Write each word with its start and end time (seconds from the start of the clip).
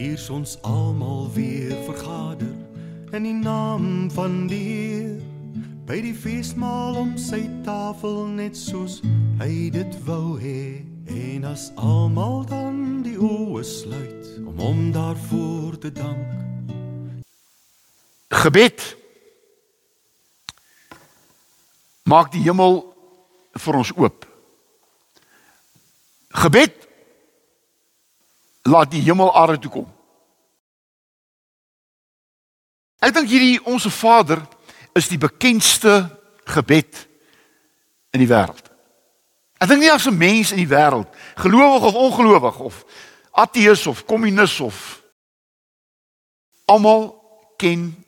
Hier's 0.00 0.30
ons 0.30 0.58
almal 0.62 1.28
weer 1.32 1.76
vergader 1.84 2.54
in 3.12 3.22
die 3.22 3.34
naam 3.36 4.10
van 4.10 4.46
die 4.48 4.62
Heer. 4.64 5.18
By 5.84 5.98
die 6.00 6.14
feesmaal 6.16 6.96
om 6.96 7.10
sy 7.20 7.42
tafel 7.66 8.24
net 8.32 8.56
soos 8.56 9.02
hy 9.42 9.68
dit 9.74 9.98
wou 10.08 10.38
hê. 10.40 10.80
En 11.04 11.44
as 11.44 11.68
almal 11.76 12.46
dan 12.48 13.02
die 13.04 13.18
oë 13.20 13.60
sluit 13.60 14.32
om 14.40 14.64
hom 14.64 14.82
daarvoor 14.96 15.76
te 15.84 15.92
dank. 15.92 17.20
Gebed. 18.40 18.80
Maak 22.08 22.32
die 22.32 22.46
hemel 22.48 22.86
vir 23.52 23.84
ons 23.84 23.92
oop. 24.00 24.24
Gebed 26.40 26.88
laat 28.62 28.90
die 28.90 29.02
hemel 29.02 29.34
aarde 29.34 29.58
toe 29.58 29.70
kom. 29.70 29.88
Ek 33.00 33.14
dink 33.16 33.30
hierdie 33.32 33.60
onsse 33.64 33.90
Vader 33.90 34.42
is 34.92 35.08
die 35.08 35.18
bekendste 35.20 36.02
gebed 36.44 37.06
in 38.12 38.20
die 38.20 38.28
wêreld. 38.28 38.66
Ek 39.60 39.68
dink 39.68 39.80
nie 39.80 39.92
as 39.92 40.06
'n 40.06 40.16
mens 40.16 40.52
in 40.52 40.60
die 40.60 40.68
wêreld, 40.68 41.08
gelowig 41.36 41.82
of 41.82 41.94
ongelowig 41.94 42.58
of 42.58 42.84
ateës 43.32 43.86
of 43.86 44.04
kommunis 44.04 44.60
of 44.60 45.02
almal 46.66 47.16
ken 47.56 48.04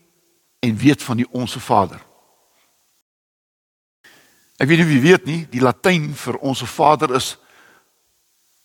en 0.61 0.77
weet 0.77 1.03
van 1.03 1.17
die 1.17 1.29
onsse 1.31 1.61
Vader. 1.61 2.01
Ek 4.57 4.69
weet 4.69 4.79
nie 4.79 4.93
wie 4.93 5.01
weet 5.01 5.25
nie, 5.25 5.41
die 5.51 5.61
Latyn 5.61 6.13
vir 6.15 6.39
onsse 6.39 6.67
Vader 6.67 7.15
is 7.15 7.37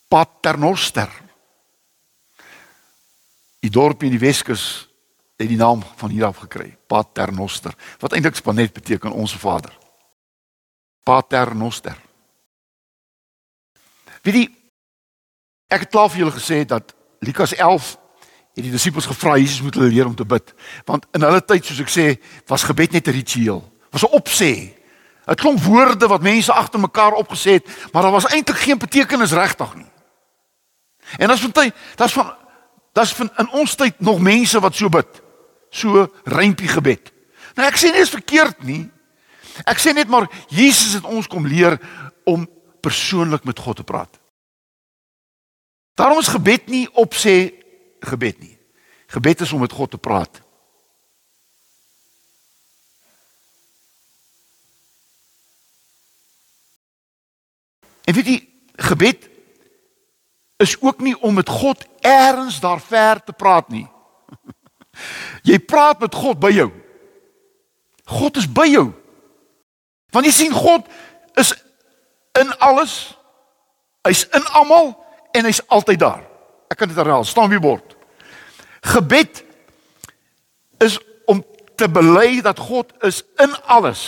Paternoster. 0.08 1.10
Die 3.68 3.74
dorp 3.76 4.06
in 4.08 4.14
die 4.16 4.22
Weskus 4.22 4.88
het 5.36 5.50
die 5.50 5.60
naam 5.60 5.82
van 6.00 6.10
hier 6.10 6.30
af 6.30 6.40
gekry, 6.46 6.70
Paternoster, 6.88 7.74
wat 8.00 8.14
eintlik 8.16 8.38
spanet 8.40 8.72
beteken 8.74 9.12
onsse 9.12 9.40
Vader. 9.40 9.74
Paternoster. 11.04 11.98
Weet 14.24 14.40
jy 14.40 14.46
ek 15.68 15.84
het 15.84 15.92
klaar 15.92 16.08
vir 16.14 16.24
julle 16.24 16.36
gesê 16.38 16.62
dat 16.64 16.96
Lukas 17.20 17.58
11 17.58 17.92
het 18.56 18.64
die 18.64 18.72
disippels 18.72 19.10
gevra 19.10 19.36
Jesus 19.36 19.66
moet 19.66 19.76
hulle 19.76 19.92
leer 19.92 20.08
om 20.08 20.16
te 20.16 20.26
bid, 20.26 20.56
want 20.88 21.04
in 21.12 21.28
hulle 21.28 21.44
tyd 21.44 21.68
soos 21.68 21.84
ek 21.84 21.92
sê, 21.92 22.08
was 22.48 22.64
gebed 22.64 22.96
net 22.96 23.12
'n 23.12 23.20
ritueel, 23.20 23.62
was 23.92 24.08
'n 24.08 24.16
opsê. 24.16 24.72
'n 25.28 25.36
Klomp 25.36 25.60
woorde 25.60 26.08
wat 26.08 26.24
mense 26.24 26.54
agter 26.54 26.80
mekaar 26.80 27.20
opgesê 27.20 27.60
het, 27.60 27.68
maar 27.92 28.04
daar 28.04 28.16
was 28.16 28.32
eintlik 28.32 28.64
geen 28.64 28.80
betekenis 28.80 29.36
regtig 29.36 29.76
nie. 29.76 29.92
En 31.20 31.30
as 31.30 31.42
van 31.42 31.52
tyd, 31.52 31.76
daar's 31.96 32.14
van 32.14 32.47
daar's 32.98 33.14
in 33.20 33.50
ons 33.54 33.76
tyd 33.78 34.00
nog 34.02 34.20
mense 34.24 34.60
wat 34.60 34.76
so 34.76 34.90
bid. 34.90 35.22
So 35.70 36.08
rympie 36.26 36.70
gebed. 36.72 37.12
Nou 37.58 37.68
ek 37.70 37.78
sê 37.78 37.92
nie 37.94 38.02
is 38.02 38.14
verkeerd 38.14 38.64
nie. 38.66 38.88
Ek 39.66 39.82
sê 39.82 39.94
net 39.94 40.10
maar 40.10 40.28
Jesus 40.50 40.98
het 40.98 41.06
ons 41.06 41.30
kom 41.30 41.46
leer 41.46 41.78
om 42.26 42.46
persoonlik 42.82 43.46
met 43.46 43.60
God 43.60 43.80
te 43.82 43.86
praat. 43.86 44.20
Daarom 45.98 46.22
is 46.22 46.30
gebed 46.30 46.68
nie 46.70 46.86
opsê 46.94 47.54
gebed 48.06 48.42
nie. 48.42 48.54
Gebed 49.10 49.42
is 49.42 49.54
om 49.54 49.64
met 49.64 49.74
God 49.74 49.92
te 49.92 50.02
praat. 50.02 50.42
En 58.08 58.16
weet 58.16 58.30
jy, 58.30 58.38
gebed 58.88 59.26
is 60.58 60.82
ook 60.82 61.00
nie 61.00 61.16
om 61.22 61.34
met 61.34 61.50
God 61.50 61.86
eers 62.00 62.60
daar 62.60 62.82
ver 62.82 63.24
te 63.24 63.34
praat 63.34 63.70
nie. 63.70 63.88
Jy 65.46 65.60
praat 65.60 66.00
met 66.00 66.16
God 66.16 66.40
by 66.42 66.50
jou. 66.52 66.72
God 68.08 68.38
is 68.38 68.48
by 68.50 68.66
jou. 68.72 68.90
Want 70.16 70.26
jy 70.26 70.34
sien 70.34 70.56
God 70.56 70.88
is 71.38 71.54
in 72.40 72.50
alles. 72.58 72.96
Hy's 74.08 74.24
in 74.34 74.46
almal 74.58 74.96
en 75.38 75.46
hy's 75.46 75.62
altyd 75.68 76.02
daar. 76.02 76.24
Ek 76.72 76.80
kan 76.80 76.90
dit 76.90 76.98
herhaal, 76.98 77.26
staan 77.28 77.52
wie 77.52 77.62
bord. 77.62 77.94
Gebed 78.88 79.44
is 80.84 80.98
om 81.30 81.44
te 81.78 81.90
bely 81.92 82.42
dat 82.42 82.60
God 82.60 82.94
is 83.06 83.22
in 83.44 83.54
alles. 83.70 84.08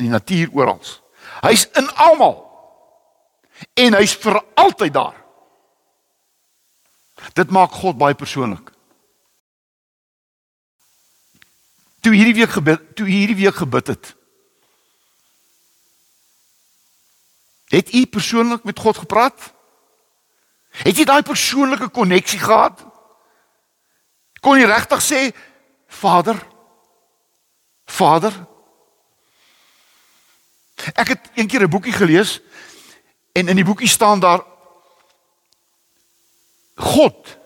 In 0.00 0.08
die 0.08 0.14
natuur 0.14 0.54
oral. 0.56 0.80
Hy's 1.44 1.68
in 1.76 1.90
almal 2.00 2.43
en 3.74 3.94
hy's 3.94 4.16
vir 4.16 4.40
altyd 4.54 4.92
daar. 4.92 5.24
Dit 7.32 7.50
maak 7.50 7.72
God 7.72 7.98
baie 7.98 8.14
persoonlik. 8.14 8.70
Toe 12.04 12.12
hierdie 12.12 12.36
week 12.36 12.52
gebid, 12.52 12.82
toe 12.96 13.06
hierdie 13.08 13.38
week 13.38 13.56
gebid 13.56 13.86
het. 13.86 14.14
Het 17.72 17.94
u 17.94 18.06
persoonlik 18.06 18.64
met 18.64 18.78
God 18.78 18.98
gepraat? 18.98 19.52
Het 20.84 20.96
jy 20.96 21.04
daai 21.04 21.22
persoonlike 21.22 21.88
koneksie 21.88 22.38
gehad? 22.38 22.82
Kon 24.44 24.58
jy 24.58 24.66
regtig 24.68 25.00
sê 25.02 25.20
Vader? 25.88 26.36
Vader? 27.86 28.34
Ek 30.92 31.14
het 31.14 31.30
eendag 31.34 31.62
'n 31.62 31.70
boekie 31.70 31.92
gelees 31.92 32.40
En 33.34 33.48
in 33.48 33.58
die 33.58 33.64
boekie 33.66 33.88
staan 33.88 34.20
daar 34.20 34.44
God 36.74 37.38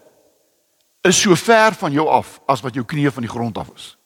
is 1.00 1.20
so 1.20 1.34
ver 1.34 1.74
van 1.74 1.92
jou 1.92 2.08
af 2.08 2.40
as 2.46 2.60
wat 2.60 2.74
jou 2.76 2.84
knieë 2.84 3.12
van 3.12 3.24
die 3.24 3.32
grond 3.32 3.58
af 3.58 3.70
is. 3.74 3.96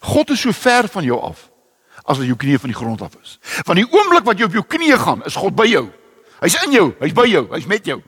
God 0.00 0.30
is 0.30 0.40
so 0.40 0.52
ver 0.52 0.88
van 0.88 1.04
jou 1.04 1.20
af 1.20 1.48
as 2.04 2.18
wat 2.18 2.26
jou 2.26 2.36
knieë 2.36 2.60
van 2.60 2.72
die 2.72 2.78
grond 2.78 3.02
af 3.02 3.16
is. 3.22 3.38
Van 3.40 3.78
die 3.78 3.86
oomblik 3.88 4.26
wat 4.28 4.40
jy 4.40 4.48
op 4.48 4.56
jou 4.58 4.64
knieë 4.76 4.98
gaan, 4.98 5.24
is 5.28 5.38
God 5.38 5.56
by 5.56 5.68
jou. 5.70 5.86
Hy's 6.42 6.58
in 6.66 6.74
jou, 6.74 6.88
hy's 7.00 7.14
by 7.16 7.24
jou, 7.30 7.46
hy's 7.54 7.68
met 7.70 7.86
jou. 7.86 8.00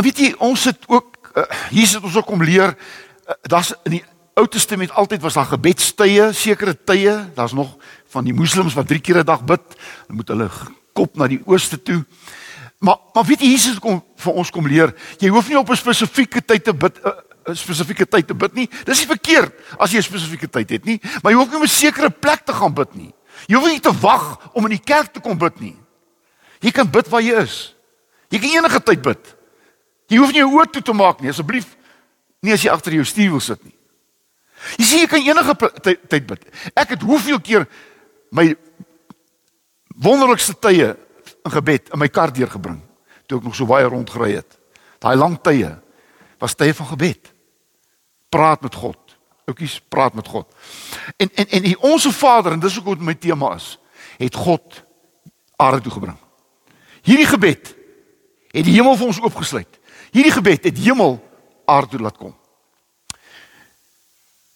Weet 0.00 0.20
jy, 0.20 0.30
ons 0.38 0.64
het 0.68 0.86
ook 0.88 1.32
uh, 1.34 1.46
hier 1.72 1.88
sit 1.88 2.04
ons 2.04 2.16
ook 2.16 2.30
om 2.32 2.44
leer, 2.44 2.76
uh, 2.76 3.36
daar's 3.48 3.72
in 3.88 3.98
die 3.98 4.04
Ou 4.40 4.48
Testament 4.48 4.92
altyd 4.96 5.20
was 5.20 5.36
daar 5.36 5.50
gebedstye, 5.50 6.30
sekere 6.32 6.72
tye. 6.72 7.12
Daar's 7.36 7.52
nog 7.52 7.76
van 8.08 8.24
die 8.24 8.34
moslems 8.34 8.74
wat 8.74 8.88
3 8.88 9.00
keer 9.00 9.18
'n 9.20 9.24
dag 9.24 9.44
bid. 9.44 9.60
Hulle 10.06 10.16
moet 10.16 10.28
hulle 10.28 10.50
kop 10.92 11.16
na 11.16 11.26
die 11.26 11.42
ooste 11.44 11.82
toe. 11.82 12.04
Maar 12.78 12.96
maar 13.12 13.24
weet 13.24 13.40
jy 13.40 13.50
Jesus 13.50 13.78
kom 13.78 14.00
vir 14.16 14.32
ons 14.32 14.50
kom 14.50 14.66
leer, 14.66 14.94
jy 15.18 15.28
hoef 15.28 15.48
nie 15.48 15.58
op 15.58 15.68
'n 15.68 15.76
spesifieke 15.76 16.40
tyd 16.40 16.64
te 16.64 16.72
bid 16.74 16.96
'n 17.46 17.54
spesifieke 17.54 18.06
tyd 18.06 18.26
te 18.26 18.34
bid 18.34 18.54
nie. 18.54 18.68
Dis 18.84 18.98
nie 18.98 19.06
verkeerd 19.06 19.52
as 19.78 19.90
jy 19.90 19.98
'n 19.98 20.02
spesifieke 20.02 20.48
tyd 20.48 20.70
het 20.70 20.84
nie, 20.84 21.00
maar 21.22 21.32
jy 21.32 21.38
hoef 21.38 21.48
nie 21.48 21.56
op 21.56 21.62
'n 21.62 21.68
sekere 21.68 22.10
plek 22.10 22.44
te 22.46 22.52
gaan 22.52 22.74
bid 22.74 22.94
nie. 22.94 23.12
Jy 23.46 23.56
hoef 23.56 23.68
nie 23.68 23.80
te 23.80 23.92
wag 23.92 24.50
om 24.52 24.64
in 24.64 24.70
die 24.70 24.84
kerk 24.84 25.12
te 25.12 25.20
kom 25.20 25.38
bid 25.38 25.60
nie. 25.60 25.76
Jy 26.60 26.70
kan 26.70 26.90
bid 26.90 27.08
waar 27.08 27.22
jy 27.22 27.34
is. 27.42 27.74
Jy 28.28 28.38
kan 28.38 28.50
enige 28.50 28.82
tyd 28.82 29.02
bid. 29.02 29.36
Jy 30.08 30.16
hoef 30.16 30.32
nie 30.32 30.40
jou 30.40 30.58
oë 30.58 30.70
toe 30.70 30.82
te 30.82 30.92
maak 30.92 31.20
nie, 31.20 31.30
asseblief. 31.30 31.76
Nie 32.42 32.52
as 32.52 32.62
jy 32.62 32.70
agter 32.70 32.92
jou 32.92 33.04
stuur 33.04 33.30
wil 33.30 33.40
sit 33.40 33.64
nie. 33.64 33.79
Jy 34.76 34.84
sien 34.84 35.04
jy 35.04 35.08
kan 35.10 35.24
enige 35.24 35.54
tyd 36.08 36.26
bid. 36.26 36.44
Ek 36.74 36.94
het 36.96 37.02
hoeveel 37.02 37.40
keer 37.40 37.66
my 38.30 38.52
wonderlikste 40.00 40.56
tye 40.58 40.92
in 41.44 41.52
gebed 41.54 41.92
in 41.92 42.00
my 42.00 42.08
kar 42.08 42.32
deurgebring 42.32 42.80
toe 43.26 43.38
ek 43.38 43.46
nog 43.46 43.54
so 43.54 43.68
baie 43.70 43.86
rondgery 43.86 44.34
het. 44.40 44.58
Daai 45.00 45.16
lang 45.16 45.38
tye 45.42 45.70
was 46.42 46.56
tye 46.58 46.74
van 46.74 46.90
gebed. 46.92 47.30
Praat 48.30 48.62
met 48.66 48.74
God. 48.74 48.98
Oukies, 49.50 49.78
praat 49.88 50.14
met 50.14 50.28
God. 50.28 50.50
En 51.16 51.30
en 51.34 51.46
en 51.46 51.62
die 51.62 51.78
onsse 51.78 52.12
Vader 52.12 52.52
en 52.52 52.62
dis 52.62 52.78
ook 52.78 52.92
wat 52.92 53.06
my 53.06 53.14
tema 53.14 53.54
is, 53.54 53.78
het 54.18 54.34
God 54.34 54.82
aarde 55.56 55.80
toe 55.86 55.92
gebring. 55.92 56.18
Hierdie 57.06 57.28
gebed 57.30 57.74
het 58.50 58.66
die 58.66 58.74
hemel 58.74 58.96
vir 58.98 59.06
ons 59.06 59.20
oopgesluit. 59.22 59.78
Hierdie 60.10 60.34
gebed 60.34 60.66
het 60.66 60.78
hemel 60.78 61.18
aarde 61.64 61.94
toe 61.94 62.02
laat 62.02 62.18
kom. 62.18 62.34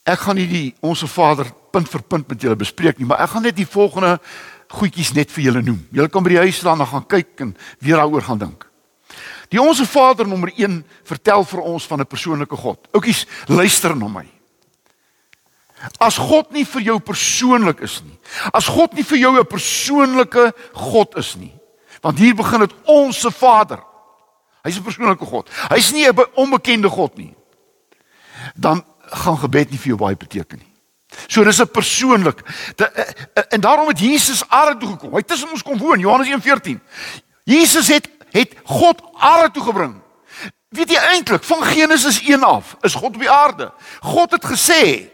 Ek 0.04 0.20
gaan 0.20 0.36
nie 0.36 0.48
die 0.48 0.74
onsse 0.84 1.08
Vader 1.08 1.48
punt 1.72 1.88
vir 1.88 2.02
punt 2.02 2.28
met 2.28 2.42
julle 2.42 2.56
bespreek 2.56 2.98
nie, 2.98 3.06
maar 3.08 3.22
ek 3.24 3.30
gaan 3.30 3.42
net 3.42 3.56
die 3.56 3.68
volgende 3.68 4.18
goedjies 4.74 5.14
net 5.16 5.32
vir 5.32 5.44
julle 5.48 5.62
noem. 5.64 5.80
Julle 5.94 6.10
kan 6.12 6.24
by 6.24 6.34
die 6.34 6.42
huis 6.44 6.60
staan 6.60 6.82
en 6.82 6.90
gaan 6.90 7.06
kyk 7.08 7.40
en 7.40 7.56
weer 7.80 7.96
daaroor 7.96 8.22
gaan 8.22 8.42
dink. 8.42 8.66
Die 9.52 9.60
onsse 9.60 9.86
Vader 9.86 10.28
nommer 10.28 10.52
1 10.56 10.82
vertel 11.06 11.44
vir 11.44 11.60
ons 11.60 11.86
van 11.86 12.00
'n 12.00 12.06
persoonlike 12.06 12.56
God. 12.56 12.88
Oukies, 12.92 13.26
luister 13.46 13.96
na 13.96 14.08
my. 14.08 14.26
As 16.00 16.16
God 16.16 16.52
nie 16.52 16.64
vir 16.64 16.82
jou 16.82 16.98
persoonlik 16.98 17.80
is 17.80 18.02
nie, 18.02 18.18
as 18.52 18.66
God 18.66 18.94
nie 18.94 19.04
vir 19.04 19.18
jou 19.18 19.38
'n 19.38 19.46
persoonlike 19.46 20.52
God 20.72 21.16
is 21.16 21.36
nie, 21.36 21.52
want 22.02 22.18
hier 22.18 22.34
begin 22.34 22.60
dit 22.60 22.74
onsse 22.84 23.30
Vader. 23.30 23.80
Hy's 24.64 24.78
'n 24.78 24.82
persoonlike 24.82 25.24
God. 25.24 25.50
Hy's 25.70 25.92
nie 25.92 26.06
'n 26.08 26.16
onbekende 26.34 26.88
God 26.88 27.16
nie. 27.16 27.34
Dan 28.56 28.84
gaan 29.14 29.38
gebed 29.38 29.70
nie 29.70 29.78
vir 29.78 29.94
jou 29.94 29.98
baie 29.98 30.16
beteken 30.16 30.58
nie. 30.58 30.74
So 31.26 31.44
dis 31.44 31.60
'n 31.60 31.70
persoonlik. 31.70 32.40
Eh, 32.76 32.86
eh, 32.98 33.42
en 33.48 33.60
daarom 33.60 33.88
het 33.88 33.98
Jesus 33.98 34.48
aarde 34.48 34.76
toe 34.76 34.88
gekom. 34.88 35.14
Hy 35.14 35.22
tussen 35.22 35.50
ons 35.50 35.62
kom 35.62 35.78
woon, 35.78 35.98
Johannes 35.98 36.28
1:14. 36.28 36.80
Jesus 37.44 37.88
het 37.88 38.08
het 38.30 38.54
God 38.64 39.02
aarde 39.12 39.50
toe 39.50 39.62
gebring. 39.62 40.02
Weet 40.68 40.90
jy 40.90 40.96
eintlik 40.96 41.44
van 41.44 41.62
Genesis 41.62 42.20
1 42.20 42.42
af 42.42 42.76
is 42.80 42.94
God 42.94 43.14
op 43.14 43.18
die 43.18 43.30
aarde. 43.30 43.72
God 44.00 44.30
het 44.30 44.44
gesê: 44.44 45.10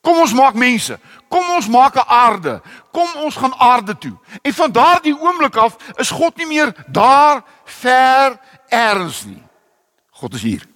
"Kom 0.00 0.18
ons 0.18 0.32
maak 0.32 0.54
mense. 0.54 0.98
Kom 1.28 1.50
ons 1.50 1.68
maak 1.68 1.94
'n 1.94 2.06
aarde. 2.06 2.62
Kom 2.92 3.08
ons 3.16 3.36
gaan 3.36 3.54
aarde 3.54 3.98
toe." 3.98 4.16
En 4.42 4.54
van 4.54 4.72
daardie 4.72 5.20
oomblik 5.20 5.56
af 5.56 5.76
is 5.96 6.10
God 6.10 6.36
nie 6.36 6.46
meer 6.46 6.74
daar 6.86 7.42
ver 7.64 8.38
ergens 8.68 9.24
nie. 9.24 9.42
God 10.10 10.34
is 10.34 10.42
hier. 10.42 10.66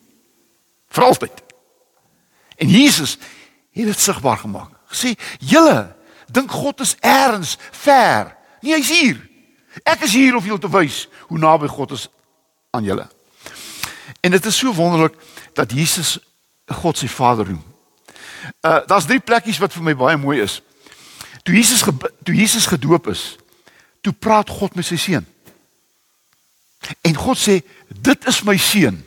Vir 0.88 1.04
altyd. 1.04 1.51
En 2.56 2.68
Jesus 2.68 3.18
het 3.72 3.84
dit 3.84 4.00
sigbaar 4.00 4.36
gemaak. 4.36 4.70
Gesê: 4.86 5.14
"Julle 5.38 5.96
dink 6.26 6.50
God 6.50 6.80
is 6.80 6.96
ergens 7.00 7.56
ver. 7.70 8.36
Nee, 8.60 8.74
hy's 8.74 8.88
hier. 8.88 9.30
Ek 9.82 10.00
is 10.00 10.12
hier 10.12 10.36
om 10.36 10.44
julle 10.44 10.58
te 10.58 10.70
wys 10.70 11.08
hoe 11.26 11.38
naby 11.38 11.66
God 11.66 11.90
is 11.90 12.08
aan 12.70 12.84
julle." 12.84 13.08
En 14.20 14.30
dit 14.30 14.44
is 14.44 14.58
so 14.58 14.74
wonderlik 14.74 15.14
dat 15.52 15.72
Jesus 15.72 16.18
God 16.66 16.98
se 16.98 17.08
Vader 17.08 17.46
noem. 17.46 17.64
Uh 18.60 18.86
daar's 18.86 19.06
drie 19.06 19.20
plekkies 19.20 19.58
wat 19.58 19.72
vir 19.72 19.82
my 19.82 19.94
baie 19.96 20.16
mooi 20.16 20.40
is. 20.42 20.60
Toe 21.42 21.54
Jesus 21.54 21.82
toe 22.22 22.34
Jesus 22.34 22.66
gedoop 22.66 23.08
is, 23.08 23.36
toe 24.00 24.12
praat 24.12 24.50
God 24.50 24.74
met 24.74 24.86
sy 24.86 24.96
seun. 24.96 25.26
En 27.00 27.14
God 27.14 27.38
sê, 27.38 27.62
"Dit 27.88 28.26
is 28.26 28.42
my 28.42 28.56
seun 28.56 29.06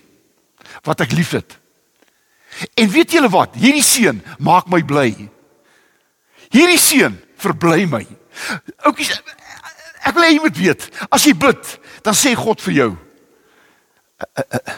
wat 0.84 1.00
ek 1.00 1.12
liefhet." 1.12 1.58
En 2.74 2.90
weet 2.90 3.12
julle 3.12 3.30
wat? 3.30 3.56
Hierdie 3.60 3.84
seun 3.84 4.22
maak 4.40 4.70
my 4.72 4.82
bly. 4.86 5.10
Hierdie 6.54 6.80
seun 6.80 7.18
verbly 7.42 7.86
my. 7.90 8.04
Oukies, 8.88 9.12
ek 10.06 10.16
wil 10.16 10.28
hê 10.28 10.34
jy 10.36 10.44
moet 10.44 10.60
weet, 10.60 10.88
as 11.12 11.26
jy 11.28 11.34
bid, 11.38 11.72
dan 12.06 12.16
sê 12.18 12.36
God 12.38 12.62
vir 12.68 12.76
jou, 12.78 12.90
uh, 12.96 14.28
uh, 14.44 14.46
uh, 14.60 14.76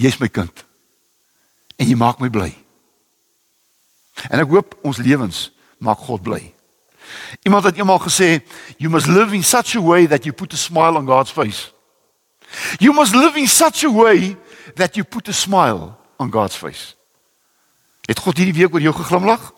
jy's 0.00 0.18
my 0.22 0.30
kind. 0.32 0.64
En 1.78 1.86
jy 1.86 1.98
maak 1.98 2.22
my 2.22 2.30
bly. 2.32 2.50
En 4.30 4.42
ek 4.42 4.50
hoop 4.50 4.74
ons 4.86 5.02
lewens 5.02 5.48
maak 5.84 6.00
God 6.08 6.24
bly. 6.26 6.42
Iemand 7.46 7.64
het 7.64 7.78
eendag 7.78 8.02
gesê, 8.08 8.40
you 8.78 8.90
must 8.90 9.06
live 9.06 9.34
in 9.36 9.44
such 9.44 9.76
a 9.76 9.82
way 9.82 10.06
that 10.06 10.26
you 10.26 10.34
put 10.34 10.52
a 10.52 10.56
smile 10.58 10.98
on 10.98 11.06
God's 11.06 11.30
face. 11.30 11.70
You 12.80 12.92
must 12.92 13.14
live 13.14 13.36
in 13.36 13.46
such 13.46 13.84
a 13.84 13.90
way 13.90 14.36
that 14.76 14.96
you 14.96 15.04
put 15.04 15.28
a 15.28 15.32
smile 15.32 15.97
on 16.18 16.32
God's 16.32 16.56
face. 16.58 16.94
Het 18.08 18.18
God 18.18 18.40
hierdie 18.40 18.56
week 18.56 18.74
oor 18.74 18.82
jou 18.82 18.94
geglimlag? 18.96 19.50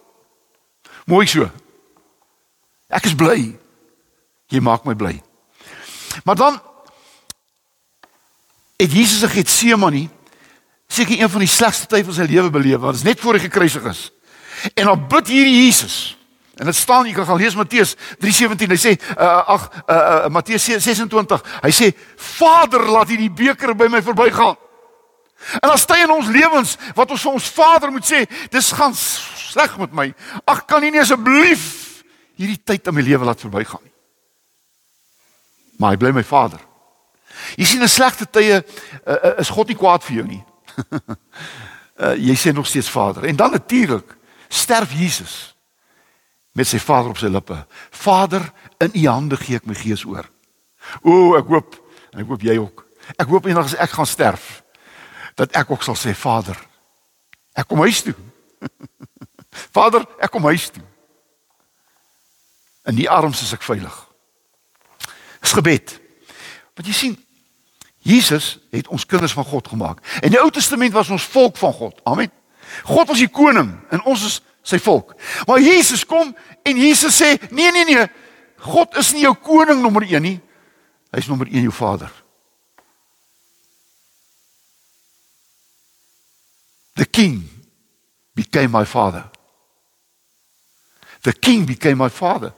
Mooi 1.11 1.27
so. 1.27 1.49
Ek 2.91 3.07
is 3.09 3.17
bly. 3.19 3.53
Jy 4.51 4.62
maak 4.65 4.85
my 4.85 4.97
bly. 4.99 5.15
Maar 6.27 6.37
dan 6.37 6.59
het 8.81 8.93
Jesus 8.93 9.23
in 9.23 9.35
Getsemane 9.35 10.09
seker 10.91 11.21
een 11.21 11.31
van 11.31 11.45
die 11.45 11.51
slegste 11.51 11.87
tye 11.87 12.05
van 12.05 12.17
sy 12.17 12.27
lewe 12.27 12.51
beleef, 12.51 12.81
want 12.83 12.97
dit 12.97 13.05
is 13.05 13.09
net 13.12 13.21
voor 13.23 13.39
hy 13.39 13.45
gekruisig 13.45 13.85
is. 13.93 14.01
En 14.75 14.91
dan 14.91 15.05
bid 15.09 15.31
hierdie 15.31 15.61
Jesus. 15.65 16.17
En 16.61 16.67
dit 16.69 16.77
staan 16.77 17.07
jy 17.07 17.15
kan 17.17 17.29
gaan 17.29 17.39
lees 17.41 17.55
Matteus 17.57 17.95
3:17. 18.21 18.75
Hy 18.75 18.81
sê 18.81 18.97
uh, 18.99 19.29
ag 19.55 19.69
uh, 19.71 19.95
uh, 19.95 20.33
Matteus 20.35 20.67
26. 20.67 21.47
Hy 21.62 21.71
sê 21.73 21.93
Vader, 22.37 22.85
laat 22.91 23.12
hierdie 23.12 23.31
beker 23.33 23.73
by 23.79 23.89
my 23.93 24.03
verbygaan. 24.05 24.59
En 25.60 25.70
as 25.72 25.87
dit 25.87 26.02
in 26.04 26.10
ons 26.12 26.28
lewens 26.28 26.76
wat 26.94 27.10
ons 27.10 27.22
vir 27.22 27.32
ons 27.32 27.50
Vader 27.56 27.92
moet 27.92 28.06
sê, 28.06 28.25
dis 28.52 28.72
gaan 28.76 28.94
sleg 28.94 29.78
met 29.81 29.92
my. 29.96 30.08
Ag 30.44 30.64
kan 30.69 30.84
U 30.84 30.90
nie 30.90 31.00
asseblief 31.00 32.02
hierdie 32.40 32.60
tyd 32.64 32.87
in 32.87 32.96
my 32.96 33.04
lewe 33.04 33.25
laat 33.28 33.40
verbygaan 33.40 33.82
nie. 33.84 33.94
Maar 35.81 35.96
hy 35.96 36.00
bly 36.00 36.12
my 36.16 36.25
Vader. 36.25 36.60
Jy 37.56 37.64
sien 37.64 37.82
'n 37.82 37.88
slegte 37.88 38.26
tye 38.26 38.60
uh, 38.60 39.12
uh, 39.12 39.38
is 39.40 39.48
God 39.48 39.69
nie 39.69 39.78
kwaad 39.78 40.04
vir 40.04 40.16
jou 40.20 40.26
nie 40.26 40.42
uh, 40.90 42.14
jy 42.28 42.34
sê 42.37 42.52
nog 42.52 42.66
steeds 42.66 42.90
Vader. 42.90 43.25
En 43.25 43.37
dan 43.37 43.50
natuurlik 43.50 44.16
sterf 44.48 44.92
Jesus 44.92 45.56
met 46.52 46.66
sy 46.66 46.78
Vader 46.78 47.10
op 47.10 47.19
sy 47.19 47.31
lippe. 47.31 47.56
Vader, 47.90 48.52
in 48.78 48.90
U 48.94 49.06
hande 49.06 49.37
gee 49.37 49.56
ek 49.56 49.69
my 49.69 49.76
gees 49.78 50.04
oor. 50.04 50.26
O, 51.02 51.37
ek 51.38 51.46
hoop 51.46 51.76
en 52.12 52.25
ek 52.25 52.31
hoop 52.31 52.42
jy 52.42 52.56
ook. 52.58 52.84
Ek 53.16 53.28
hoop 53.31 53.46
eendag 53.46 53.70
as 53.70 53.78
ek 53.78 53.94
gaan 53.94 54.08
sterf 54.08 54.60
dat 55.40 55.56
ek 55.56 55.70
ook 55.72 55.82
sal 55.82 55.96
sê 55.96 56.12
Vader, 56.16 56.58
ek 57.56 57.69
kom 57.69 57.81
huis 57.87 58.02
toe. 58.04 58.14
Vader, 59.76 60.04
ek 60.20 60.32
kom 60.32 60.44
huis 60.50 60.69
toe. 60.69 60.84
In 62.90 62.98
die 62.98 63.08
arms 63.08 63.40
is 63.44 63.54
ek 63.56 63.64
veilig. 63.64 63.96
Dis 65.40 65.56
gebed. 65.56 65.96
Want 66.76 66.88
jy 66.88 66.96
sien, 66.96 67.16
Jesus 68.04 68.58
het 68.72 68.88
ons 68.92 69.04
kinders 69.08 69.32
van 69.37 69.48
God 69.48 69.69
gemaak. 69.72 70.04
In 70.25 70.32
die 70.32 70.40
Ou 70.40 70.48
Testament 70.52 70.92
was 70.96 71.12
ons 71.12 71.28
volk 71.32 71.56
van 71.60 71.72
God. 71.76 72.00
Amen. 72.08 72.32
God 72.88 73.08
was 73.08 73.20
die 73.20 73.32
koning 73.32 73.75
en 73.92 74.04
ons 74.08 74.25
is 74.25 74.38
sy 74.64 74.78
volk. 74.81 75.14
Maar 75.48 75.60
Jesus 75.64 76.04
kom 76.08 76.34
en 76.69 76.81
Jesus 76.81 77.16
sê: 77.16 77.34
"Nee, 77.50 77.72
nee, 77.72 77.84
nee. 77.84 78.06
God 78.60 78.96
is 79.00 79.12
nie 79.12 79.25
jou 79.25 79.34
koning 79.34 79.81
nommer 79.81 80.04
1 80.04 80.22
nie. 80.22 80.40
Hy's 81.12 81.28
nommer 81.28 81.48
1 81.48 81.64
jou 81.69 81.72
Vader." 81.72 82.12
The 87.00 87.06
king 87.06 87.49
became 88.35 88.70
my 88.70 88.85
father. 88.85 89.25
The 91.23 91.32
king 91.32 91.64
became 91.64 91.97
my 91.97 92.11
father. 92.11 92.52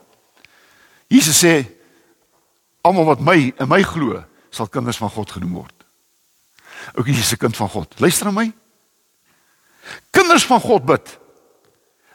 Jesus 1.07 1.39
sê 1.39 1.63
almal 2.83 3.05
wat 3.05 3.21
my 3.23 3.53
in 3.55 3.69
my 3.71 3.79
glo, 3.87 4.19
sal 4.51 4.67
kinders 4.67 4.99
van 4.99 5.13
God 5.15 5.31
genoem 5.31 5.53
word. 5.61 5.85
Ook 6.91 7.07
jy 7.07 7.15
is 7.15 7.31
'n 7.31 7.37
kind 7.37 7.55
van 7.55 7.69
God. 7.69 7.99
Luister 7.99 8.25
na 8.25 8.31
my. 8.31 8.51
Kinders 10.11 10.45
van 10.45 10.59
God 10.59 10.85
bid. 10.85 11.19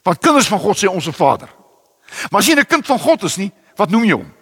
Want 0.02 0.20
kinders 0.20 0.48
van 0.48 0.60
God 0.60 0.76
sê 0.76 0.86
ons 0.86 1.04
se 1.04 1.12
Vader. 1.12 1.48
Maar 2.30 2.40
as 2.40 2.46
jy 2.46 2.60
'n 2.60 2.66
kind 2.66 2.86
van 2.86 2.98
God 2.98 3.22
is 3.22 3.36
nie, 3.36 3.52
wat 3.76 3.88
noem 3.88 4.04
jy 4.04 4.12
hom? 4.12 4.32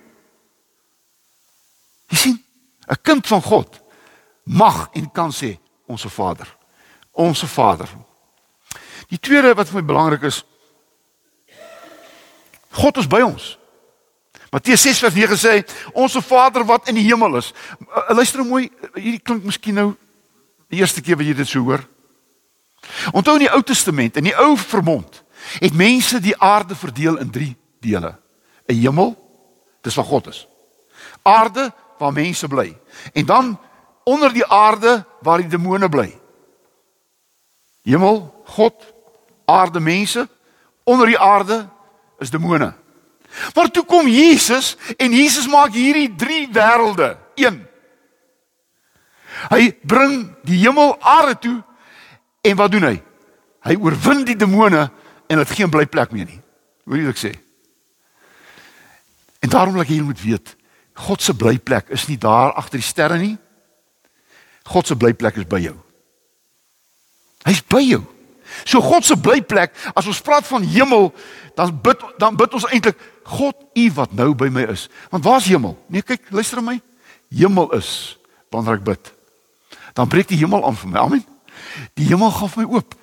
Jy 2.09 2.17
sien, 2.17 2.45
'n 2.91 3.03
kind 3.03 3.27
van 3.27 3.43
God 3.43 3.81
mag 4.43 4.89
en 4.93 5.13
kan 5.13 5.31
sê 5.31 5.59
ons 5.87 6.01
se 6.01 6.09
Vader. 6.09 6.56
Ons 7.17 7.41
se 7.41 7.49
Vader. 7.49 7.89
Die 9.09 9.19
tweede 9.19 9.55
wat 9.57 9.71
vir 9.71 9.81
my 9.81 9.87
belangrik 9.89 10.27
is, 10.29 10.43
God 12.77 12.99
is 13.01 13.09
by 13.09 13.23
ons. 13.25 13.55
Matteus 14.53 14.85
6:9 14.85 15.37
sê 15.41 15.55
ons 15.93 16.17
Vader 16.21 16.65
wat 16.65 16.89
in 16.89 16.99
die 16.99 17.07
hemel 17.09 17.39
is. 17.41 17.53
Uh, 17.81 18.15
luister 18.15 18.41
nou 18.41 18.49
mooi, 18.49 18.71
hierdie 18.95 19.23
klink 19.23 19.45
miskien 19.45 19.75
nou 19.75 19.95
die 20.69 20.81
eerste 20.81 21.01
keer 21.01 21.17
wat 21.17 21.27
jy 21.27 21.35
dit 21.35 21.49
so 21.49 21.65
hoor. 21.65 21.87
Onthou 23.13 23.37
in 23.39 23.47
die 23.47 23.53
Ou 23.53 23.63
Testament, 23.63 24.17
in 24.17 24.29
die 24.29 24.37
Ou 24.37 24.57
Verbond, 24.61 25.23
het 25.61 25.75
mense 25.75 26.21
die 26.21 26.37
aarde 26.37 26.77
verdeel 26.77 27.17
in 27.23 27.31
3 27.31 27.57
dele. 27.81 28.17
'n 28.69 28.81
Hemel, 28.83 29.17
dis 29.83 29.95
waar 29.95 30.05
God 30.05 30.27
is. 30.27 30.47
Aarde 31.23 31.73
waar 31.99 32.13
mense 32.13 32.49
bly. 32.49 32.77
En 33.13 33.27
dan 33.27 33.59
onder 34.05 34.33
die 34.33 34.47
aarde 34.47 35.05
waar 35.21 35.39
die 35.39 35.49
demone 35.49 35.89
bly. 35.89 36.21
Hemel, 37.87 38.19
God, 38.57 38.83
aarde, 39.47 39.81
mense. 39.81 40.27
Onder 40.85 41.07
die 41.07 41.19
aarde 41.19 41.69
is 42.19 42.31
demone. 42.31 42.73
Maar 43.55 43.71
toe 43.71 43.85
kom 43.85 44.09
Jesus 44.09 44.77
en 44.97 45.13
Jesus 45.13 45.47
maak 45.51 45.75
hierdie 45.75 46.09
drie 46.17 46.47
wêrelde 46.53 47.17
een. 47.35 47.61
Hy 49.51 49.63
bring 49.85 50.31
die 50.47 50.59
hemel 50.63 50.97
aarde 51.01 51.39
toe 51.39 51.57
en 52.47 52.57
wat 52.57 52.73
doen 52.73 52.87
hy? 52.89 52.95
Hy 53.67 53.75
oorwin 53.83 54.25
die 54.25 54.39
demone 54.39 54.87
en 55.27 55.43
dit 55.43 55.57
geen 55.59 55.71
blyplek 55.71 56.15
meer 56.15 56.31
nie. 56.31 56.41
Hoor 56.87 57.01
jy 57.01 57.09
wat 57.09 57.17
ek 57.17 57.23
sê? 57.23 57.33
En 59.45 59.53
daarom 59.53 59.77
wil 59.77 59.85
ek 59.85 59.93
jy 59.93 60.01
moet 60.07 60.23
weet, 60.23 60.55
God 60.97 61.23
se 61.23 61.35
blyplek 61.37 61.91
is 61.93 62.07
nie 62.09 62.19
daar 62.19 62.55
agter 62.57 62.81
die 62.81 62.87
sterre 62.87 63.19
nie. 63.21 63.35
God 64.67 64.89
se 64.89 64.97
blyplek 64.97 65.43
is 65.43 65.51
by 65.51 65.61
jou. 65.67 65.77
Hy's 67.47 67.63
by 67.63 67.83
jou. 67.85 68.03
So 68.67 68.81
God 68.83 69.05
se 69.05 69.17
blyplek, 69.19 69.75
as 69.95 70.07
ons 70.09 70.23
praat 70.25 70.47
van 70.49 70.65
hemel, 70.65 71.11
dan 71.59 71.73
bid 71.83 72.03
dan 72.21 72.37
bid 72.39 72.55
ons 72.57 72.67
eintlik 72.71 72.99
God 73.27 73.59
U 73.77 73.87
wat 73.97 74.13
nou 74.17 74.33
by 74.39 74.49
my 74.53 74.67
is. 74.73 74.87
Want 75.11 75.25
waar's 75.27 75.49
hemel? 75.51 75.77
Nee, 75.93 76.05
kyk, 76.07 76.31
luister 76.31 76.61
na 76.61 76.73
my. 76.73 76.77
Hemel 77.35 77.73
is 77.79 77.91
wanneer 78.55 78.79
ek 78.79 78.87
bid. 78.87 79.11
Dan 79.97 80.09
breek 80.13 80.31
die 80.31 80.39
hemel 80.41 80.65
aan 80.67 80.79
vir 80.79 80.93
my. 80.93 81.01
Amen. 81.03 81.25
Die 81.99 82.07
hemel 82.09 82.31
gaan 82.35 82.53
vir 82.53 82.65
my 82.65 82.79
oop. 82.79 82.95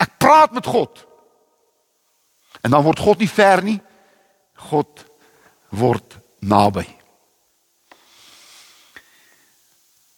Ek 0.00 0.16
praat 0.22 0.54
met 0.56 0.68
God. 0.68 1.02
En 2.64 2.72
dan 2.72 2.84
word 2.84 3.02
God 3.02 3.20
nie 3.20 3.28
ver 3.28 3.62
nie. 3.64 3.78
God 4.70 5.04
word 5.74 6.16
naby. 6.40 6.86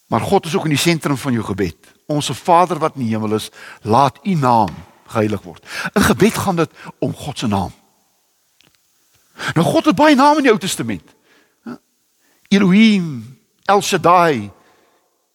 Maar 0.07 0.23
God 0.23 0.47
is 0.47 0.55
ook 0.55 0.69
in 0.69 0.75
die 0.77 0.79
sentrum 0.79 1.17
van 1.19 1.35
jou 1.35 1.43
gebed. 1.43 1.96
Onse 2.07 2.33
Vader 2.33 2.79
wat 2.79 2.95
in 2.95 3.03
die 3.05 3.13
hemel 3.13 3.35
is, 3.35 3.49
laat 3.81 4.19
U 4.23 4.33
naam 4.35 4.71
geheilig 5.07 5.41
word. 5.41 5.65
In 5.93 6.01
gebed 6.01 6.37
gaan 6.37 6.55
dit 6.55 6.71
om 6.99 7.15
God 7.15 7.39
se 7.39 7.47
naam. 7.47 7.71
Nou 9.53 9.65
God 9.67 9.85
het 9.85 9.95
baie 9.95 10.15
name 10.15 10.41
in 10.41 10.47
die 10.47 10.51
Ou 10.51 10.59
Testament. 10.59 11.15
Elohim, 12.47 13.37
El 13.65 13.81
Shaddai, 13.81 14.51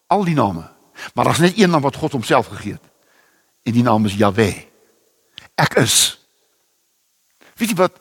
al 0.07 0.25
die 0.25 0.35
name. 0.35 0.65
Maar 1.13 1.25
daar's 1.25 1.39
net 1.39 1.57
een 1.57 1.69
naam 1.69 1.81
wat 1.81 1.95
God 1.95 2.11
homself 2.11 2.47
gegee 2.47 2.71
het. 2.71 2.91
En 3.63 3.71
die 3.71 3.83
naam 3.83 4.05
is 4.05 4.13
Jahwe. 4.13 4.65
Ek 5.55 5.77
is. 5.81 6.19
Weet 7.55 7.69
jy 7.69 7.75
wat? 7.75 7.99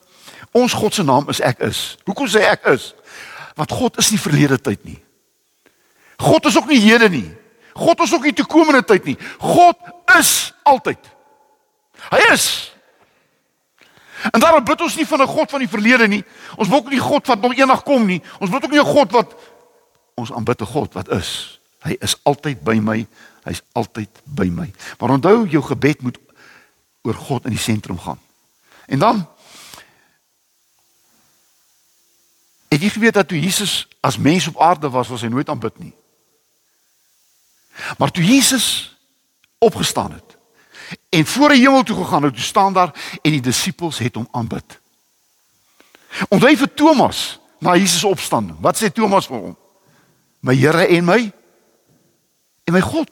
Ons 0.53 0.73
God 0.73 0.95
se 0.95 1.05
naam 1.05 1.29
is 1.29 1.41
ek 1.41 1.61
is. 1.65 1.97
Hoekom 2.05 2.29
sê 2.29 2.45
ek 2.49 2.67
is? 2.73 2.93
Want 3.57 3.73
God 3.73 3.99
is 4.01 4.11
nie 4.11 4.21
verlede 4.21 4.59
tyd 4.61 4.85
nie. 4.85 4.99
God 6.17 6.47
is 6.49 6.57
ook 6.57 6.69
nie 6.69 6.81
hede 6.81 7.09
nie. 7.13 7.29
God 7.73 8.01
is 8.01 8.15
ook 8.15 8.23
nie 8.23 8.33
toekomende 8.33 8.85
tyd 8.85 9.05
nie. 9.05 9.17
God 9.39 9.77
is 10.19 10.53
altyd. 10.63 10.99
Hy 12.11 12.21
is. 12.33 12.47
En 14.31 14.41
daarom 14.41 14.65
bid 14.65 14.81
ons 14.81 14.97
nie 14.97 15.07
van 15.07 15.23
'n 15.23 15.27
God 15.27 15.51
van 15.51 15.61
die 15.61 15.69
verlede 15.69 16.09
nie. 16.09 16.25
Ons 16.57 16.69
bid 16.69 16.79
ook 16.79 16.91
nie 16.91 17.01
God 17.01 17.27
wat 17.27 17.41
nog 17.41 17.55
eendag 17.55 17.83
kom 17.83 18.07
nie. 18.07 18.23
Ons 18.39 18.51
bid 18.51 18.65
ook 18.65 18.71
nie 18.71 18.81
'n 18.81 18.95
God 18.95 19.13
wat 19.13 19.35
ons 20.15 20.33
aanbid 20.33 20.61
'n 20.61 20.67
God 20.67 20.95
wat 20.95 21.09
is. 21.09 21.61
Hy 21.83 21.97
is 22.01 22.17
altyd 22.23 22.63
by 22.63 22.75
my. 22.75 23.07
Hy's 23.45 23.63
altyd 23.73 24.09
by 24.25 24.47
my. 24.47 24.73
Maar 24.99 25.11
onthou 25.11 25.49
jou 25.49 25.63
gebed 25.63 26.03
moet 26.03 26.19
oor 27.03 27.15
God 27.15 27.45
in 27.45 27.51
die 27.51 27.59
sentrum 27.59 27.99
gaan. 27.99 28.21
En 28.87 28.99
dan 28.99 29.27
Het 32.73 32.81
jy 32.81 32.89
geweet 32.89 33.15
dat 33.15 33.29
toe 33.29 33.41
Jesus 33.41 33.89
as 34.01 34.17
mens 34.17 34.47
op 34.49 34.61
aarde 34.61 34.89
was, 34.91 35.09
was 35.09 35.21
hy 35.21 35.29
nooit 35.29 35.49
aanbid 35.49 35.79
nie? 35.79 35.93
Maar 37.99 38.11
toe 38.11 38.25
Jesus 38.25 38.97
opgestaan 39.59 40.13
het 40.13 40.37
en 41.09 41.27
voor 41.27 41.49
die 41.49 41.61
hemel 41.61 41.83
toe 41.83 41.97
gegaan 41.97 42.23
het, 42.23 42.35
toe 42.35 42.43
staan 42.43 42.73
daar 42.73 42.93
en 43.23 43.31
die 43.31 43.41
disippels 43.41 43.99
het 43.99 44.15
hom 44.15 44.29
aanbid. 44.31 44.81
Onthou 46.29 46.57
vir 46.57 46.75
Thomas 46.75 47.41
na 47.59 47.77
Jesus 47.77 48.05
opstanding. 48.05 48.59
Wat 48.61 48.77
sê 48.77 48.91
Thomas 48.93 49.27
vir 49.31 49.39
hom? 49.39 49.57
My 50.41 50.55
Here 50.59 50.87
en 50.87 51.05
my 51.05 51.33
en 52.65 52.75
my 52.75 52.81
God. 52.81 53.11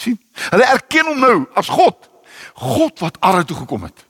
sien? 0.00 0.16
Hulle 0.50 0.64
erken 0.64 1.06
hom 1.12 1.20
nou 1.20 1.36
as 1.54 1.68
God. 1.68 2.08
God 2.54 2.98
wat 3.04 3.20
aarde 3.20 3.44
toe 3.44 3.56
gekom 3.56 3.84
het. 3.84 4.04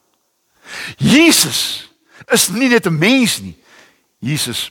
Jesus 0.96 1.90
is 2.30 2.48
nie 2.48 2.68
net 2.68 2.86
'n 2.86 2.98
mens 2.98 3.40
nie. 3.40 3.56
Jesus 4.18 4.70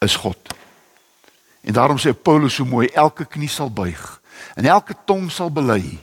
is 0.00 0.16
God. 0.16 0.38
En 1.64 1.72
daarom 1.72 1.98
sê 1.98 2.12
Paulus 2.12 2.54
so 2.54 2.64
mooi 2.64 2.88
elke 2.92 3.24
knie 3.24 3.48
sal 3.48 3.70
buig 3.72 4.20
en 4.54 4.66
elke 4.66 4.94
tong 5.06 5.30
sal 5.32 5.50
bely 5.50 5.98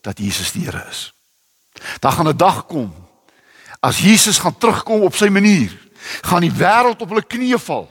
dat 0.00 0.18
Jesus 0.18 0.52
die 0.52 0.64
Here 0.64 0.86
is. 0.90 1.12
Daar 2.00 2.12
gaan 2.12 2.28
'n 2.28 2.36
dag 2.36 2.66
kom 2.66 2.92
as 3.80 3.98
Jesus 3.98 4.38
gaan 4.38 4.58
terugkom 4.58 5.02
op 5.02 5.16
sy 5.16 5.26
manier, 5.26 5.74
gaan 6.22 6.40
die 6.40 6.52
wêreld 6.54 7.00
op 7.02 7.08
hulle 7.08 7.24
knieë 7.26 7.58
val. 7.58 7.88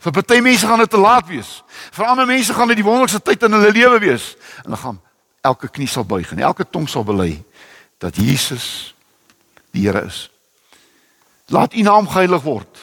Vir 0.00 0.12
party 0.12 0.38
mense 0.40 0.66
gaan 0.66 0.78
dit 0.78 0.90
te 0.90 1.00
laat 1.00 1.26
wees. 1.26 1.62
Vir 1.92 2.06
ander 2.06 2.26
mense 2.26 2.54
gaan 2.54 2.70
dit 2.70 2.76
die 2.76 2.86
wonderlikste 2.86 3.20
tyd 3.20 3.42
in 3.42 3.52
hulle 3.52 3.72
lewe 3.74 3.98
wees. 3.98 4.36
En 4.64 4.70
dan 4.70 4.78
gaan 4.78 5.00
elke 5.44 5.68
knie 5.68 5.88
sal 5.88 6.04
buig 6.04 6.30
en 6.32 6.38
elke 6.38 6.64
tong 6.70 6.88
sal 6.88 7.04
bely 7.04 7.42
dat 7.98 8.16
Jesus 8.16 8.94
die 9.74 9.84
Here 9.86 10.04
is. 10.06 10.30
Laat 11.52 11.74
U 11.74 11.82
naam 11.82 12.08
geheilig 12.08 12.42
word. 12.42 12.73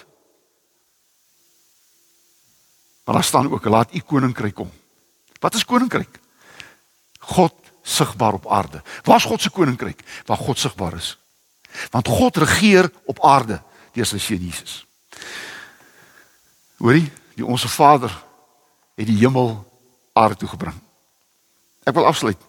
Maar 3.11 3.19
daar 3.19 3.29
staan 3.29 3.51
ook 3.51 3.65
laat 3.65 3.93
U 3.93 3.99
koninkryk 3.99 4.55
kom. 4.55 4.71
Wat 5.39 5.53
is 5.53 5.65
koninkryk? 5.65 6.19
God 7.19 7.53
sigbaar 7.81 8.33
op 8.33 8.51
aarde. 8.51 8.81
Waar 9.03 9.15
is 9.15 9.23
God 9.23 9.41
se 9.41 9.49
koninkryk? 9.49 10.03
Waar 10.25 10.37
God 10.37 10.59
sigbaar 10.59 10.93
is. 10.93 11.17
Want 11.89 12.07
God 12.07 12.37
regeer 12.37 12.91
op 13.05 13.19
aarde 13.25 13.61
deur 13.91 14.05
sy 14.05 14.17
seun 14.17 14.45
Jesus. 14.47 14.85
Hoorie, 16.77 17.11
die 17.35 17.45
onsse 17.45 17.67
Vader 17.67 18.15
het 18.95 19.07
die 19.07 19.17
hemel 19.19 19.59
aarde 20.13 20.39
toe 20.39 20.49
gebring. 20.55 20.79
Ek 21.83 21.93
wil 21.93 22.07
afsluit. 22.07 22.39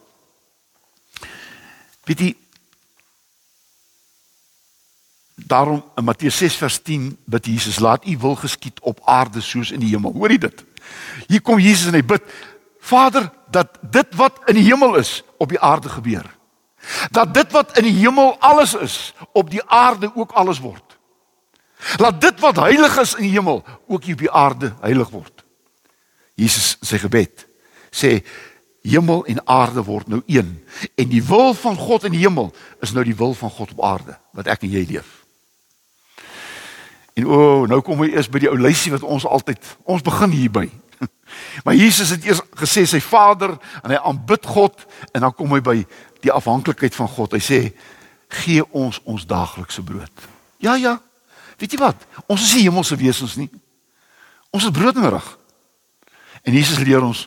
Weet 2.07 2.23
jy 2.23 2.37
Daarom 5.47 5.85
in 5.97 6.05
Matteus 6.05 6.37
6 6.37 6.57
vers 6.57 6.79
10 6.83 7.19
bid 7.25 7.47
Jesus 7.47 7.79
laat 7.79 8.07
u 8.07 8.17
wil 8.19 8.35
geskied 8.35 8.81
op 8.81 9.01
aarde 9.05 9.41
soos 9.41 9.71
in 9.71 9.81
die 9.81 9.89
hemel. 9.89 10.13
Hoorie 10.13 10.39
dit. 10.39 10.65
Hier 11.27 11.43
kom 11.43 11.59
Jesus 11.59 11.87
en 11.87 11.99
hy 11.99 12.05
bid 12.05 12.23
Vader 12.83 13.31
dat 13.51 13.79
dit 13.81 14.15
wat 14.19 14.41
in 14.51 14.59
die 14.59 14.65
hemel 14.67 14.97
is 14.99 15.23
op 15.39 15.49
die 15.49 15.61
aarde 15.61 15.89
gebeur. 15.89 16.27
Dat 17.11 17.35
dit 17.35 17.53
wat 17.53 17.79
in 17.79 17.87
die 17.87 17.99
hemel 18.01 18.37
alles 18.39 18.75
is 18.75 19.15
op 19.33 19.51
die 19.51 19.63
aarde 19.67 20.11
ook 20.15 20.33
alles 20.33 20.59
word. 20.61 20.99
Laat 21.99 22.21
dit 22.21 22.41
wat 22.41 22.57
heilig 22.57 22.99
is 22.99 23.15
in 23.15 23.27
die 23.27 23.37
hemel 23.37 23.63
ook 23.87 24.05
hier 24.05 24.15
op 24.15 24.27
die 24.27 24.31
aarde 24.31 24.73
heilig 24.81 25.11
word. 25.11 25.45
Jesus 26.35 26.77
se 26.81 26.99
gebed 26.99 27.47
sê 27.93 28.23
hemel 28.83 29.25
en 29.31 29.43
aarde 29.47 29.83
word 29.87 30.09
nou 30.11 30.23
een 30.27 30.55
en 30.99 31.09
die 31.09 31.23
wil 31.23 31.53
van 31.55 31.77
God 31.77 32.07
in 32.09 32.17
die 32.17 32.23
hemel 32.25 32.51
is 32.83 32.95
nou 32.97 33.05
die 33.05 33.17
wil 33.17 33.35
van 33.39 33.51
God 33.51 33.75
op 33.77 33.83
aarde 33.85 34.17
wat 34.33 34.49
ek 34.51 34.65
en 34.67 34.73
jy 34.73 34.87
leef. 34.89 35.22
En 37.15 37.27
o, 37.27 37.39
oh, 37.39 37.69
nou 37.69 37.81
kom 37.85 38.01
hy 38.05 38.13
eers 38.15 38.31
by 38.33 38.41
die 38.43 38.51
ou 38.51 38.57
lysie 38.57 38.93
wat 38.95 39.05
ons 39.05 39.27
altyd 39.29 39.61
ons 39.85 40.05
begin 40.05 40.33
hierby. 40.33 40.69
Maar 41.65 41.75
Jesus 41.75 42.13
het 42.15 42.25
eers 42.25 42.41
gesê 42.61 42.85
sy 42.89 43.01
Vader 43.05 43.57
en 43.83 43.93
hy 43.93 43.99
aanbid 43.99 44.47
God 44.47 44.85
en 45.13 45.25
dan 45.25 45.35
kom 45.37 45.53
hy 45.57 45.61
by 45.65 45.77
die 46.25 46.33
afhanklikheid 46.33 46.95
van 46.97 47.11
God. 47.11 47.35
Hy 47.37 47.43
sê 47.43 47.61
gee 48.43 48.65
ons 48.71 49.01
ons 49.09 49.27
daaglikse 49.29 49.85
brood. 49.85 50.29
Ja 50.63 50.77
ja. 50.81 50.99
Weet 51.61 51.75
jy 51.75 51.81
wat? 51.83 52.07
Ons 52.27 52.47
is 52.47 52.55
nie 52.57 52.67
hemelse 52.69 52.97
wesens 53.01 53.37
nie. 53.41 53.49
Ons 54.53 54.69
is 54.69 54.75
brood 54.75 54.97
nodig. 54.99 55.25
En 56.43 56.55
Jesus 56.55 56.81
leer 56.83 57.03
ons 57.03 57.27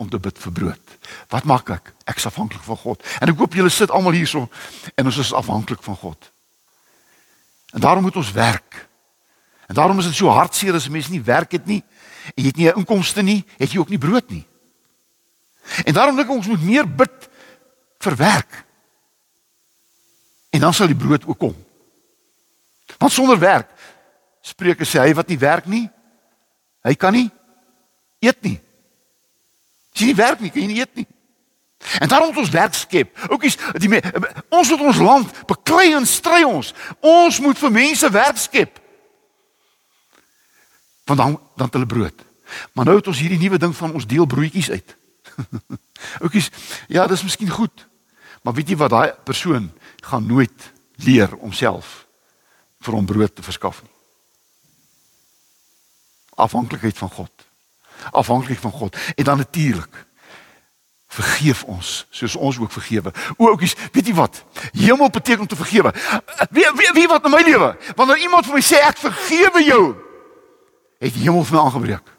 om 0.00 0.08
te 0.08 0.18
bid 0.18 0.38
vir 0.40 0.52
brood. 0.52 0.94
Wat 1.32 1.48
maak 1.48 1.70
ek? 1.74 1.90
Ek 2.08 2.20
is 2.20 2.28
afhanklik 2.28 2.62
van 2.64 2.78
God. 2.80 3.02
En 3.20 3.30
ek 3.30 3.40
hoop 3.40 3.56
julle 3.56 3.72
sit 3.72 3.92
almal 3.92 4.16
hierso 4.16 4.46
en 4.94 5.10
ons 5.10 5.18
is 5.20 5.34
afhanklik 5.36 5.82
van 5.84 5.98
God. 6.00 6.30
En 7.76 7.84
daarom 7.84 8.06
moet 8.06 8.16
ons 8.16 8.32
werk. 8.32 8.86
En 9.70 9.76
daarom 9.76 9.98
is 9.98 10.08
dit 10.10 10.14
so 10.18 10.28
hartseer 10.34 10.74
as 10.74 10.88
mense 10.90 11.12
nie 11.14 11.22
werk 11.22 11.52
het 11.54 11.66
nie 11.66 11.84
en 12.34 12.42
jy 12.42 12.48
het 12.50 12.56
nie 12.56 12.66
'n 12.66 12.78
inkomste 12.82 13.22
nie, 13.22 13.44
het 13.58 13.70
jy 13.70 13.78
ook 13.78 13.88
nie 13.88 13.98
brood 13.98 14.30
nie. 14.30 14.46
En 15.86 15.94
daarom 15.94 16.16
dink 16.16 16.28
ek 16.28 16.34
ons 16.34 16.46
moet 16.46 16.62
meer 16.62 16.94
bid 16.94 17.28
vir 17.98 18.16
werk. 18.16 18.64
En 20.50 20.60
dan 20.60 20.74
sal 20.74 20.86
die 20.86 20.96
brood 20.96 21.26
ook 21.26 21.38
kom. 21.38 21.54
Want 22.98 23.12
sonder 23.12 23.38
werk 23.38 23.68
Spreuke 24.40 24.84
sê 24.84 24.98
hy 24.98 25.14
wat 25.14 25.28
nie 25.28 25.38
werk 25.38 25.66
nie, 25.66 25.90
hy 26.82 26.94
kan 26.94 27.12
nie 27.12 27.30
eet 28.18 28.42
nie. 28.42 28.60
As 29.94 30.00
jy 30.00 30.06
nie 30.06 30.16
werk 30.16 30.40
nie, 30.40 30.50
kan 30.50 30.62
jy 30.62 30.66
nie 30.66 30.80
eet 30.80 30.94
nie. 30.96 31.06
En 32.00 32.08
daarom 32.08 32.28
moet 32.28 32.38
ons 32.38 32.50
werk 32.50 32.74
skep. 32.74 33.12
Oukies, 33.30 33.56
die 33.78 34.00
ons 34.48 34.70
moet 34.70 34.80
ons 34.80 34.98
land 34.98 35.46
beklei 35.46 35.92
en 35.94 36.06
stry 36.06 36.42
ons. 36.42 36.74
Ons 37.00 37.40
moet 37.40 37.58
vir 37.58 37.70
mense 37.70 38.10
werk 38.10 38.40
skep. 38.40 38.79
Want 41.10 41.18
dan 41.18 41.40
dan 41.56 41.68
hulle 41.70 41.86
brood. 41.86 42.24
Maar 42.72 42.84
nou 42.84 42.96
het 42.96 43.06
ons 43.06 43.18
hierdie 43.18 43.38
nuwe 43.38 43.58
ding 43.58 43.76
van 43.76 43.92
ons 43.92 44.06
deel 44.06 44.26
broodjies 44.26 44.70
uit. 44.70 44.96
Oukies, 46.24 46.50
ja, 46.88 47.06
dis 47.06 47.22
miskien 47.22 47.50
goed. 47.50 47.86
Maar 48.42 48.54
weet 48.54 48.68
jy 48.68 48.76
wat 48.78 48.90
daai 48.90 49.10
persoon 49.26 49.72
gaan 50.06 50.26
nooit 50.26 50.72
leer 51.02 51.34
om 51.36 51.52
self 51.52 52.06
vir 52.80 52.94
hom 52.94 53.06
brood 53.06 53.34
te 53.34 53.42
verskaf 53.42 53.82
nie. 53.82 53.90
Afhanklikheid 56.40 56.98
van 56.98 57.10
God. 57.10 57.46
Afhanklik 58.10 58.58
van 58.58 58.72
God. 58.72 58.96
En 59.14 59.24
dan 59.24 59.36
natuurlik 59.36 60.06
vergeef 61.10 61.64
ons 61.66 62.06
soos 62.10 62.36
ons 62.36 62.58
ook 62.58 62.72
vergewe. 62.72 63.10
O, 63.36 63.50
oukies, 63.50 63.74
weet 63.92 64.06
jy 64.06 64.14
wat? 64.14 64.44
Hemel 64.78 65.10
beteken 65.10 65.42
om 65.42 65.50
te 65.50 65.58
vergewe. 65.58 65.90
Wie 66.50 66.70
wie 66.78 66.92
wie 66.94 67.08
wat 67.10 67.26
in 67.26 67.34
my 67.34 67.42
lewe? 67.42 67.74
Wanneer 67.98 68.22
iemand 68.22 68.46
vir 68.46 68.54
my 68.54 68.62
sê 68.62 68.78
ek 68.86 69.02
vergewe 69.02 69.64
jou, 69.66 69.82
het 71.00 71.14
die 71.14 71.24
hemel 71.24 71.44
vir 71.44 71.56
my 71.56 71.62
aangebreek. 71.64 72.16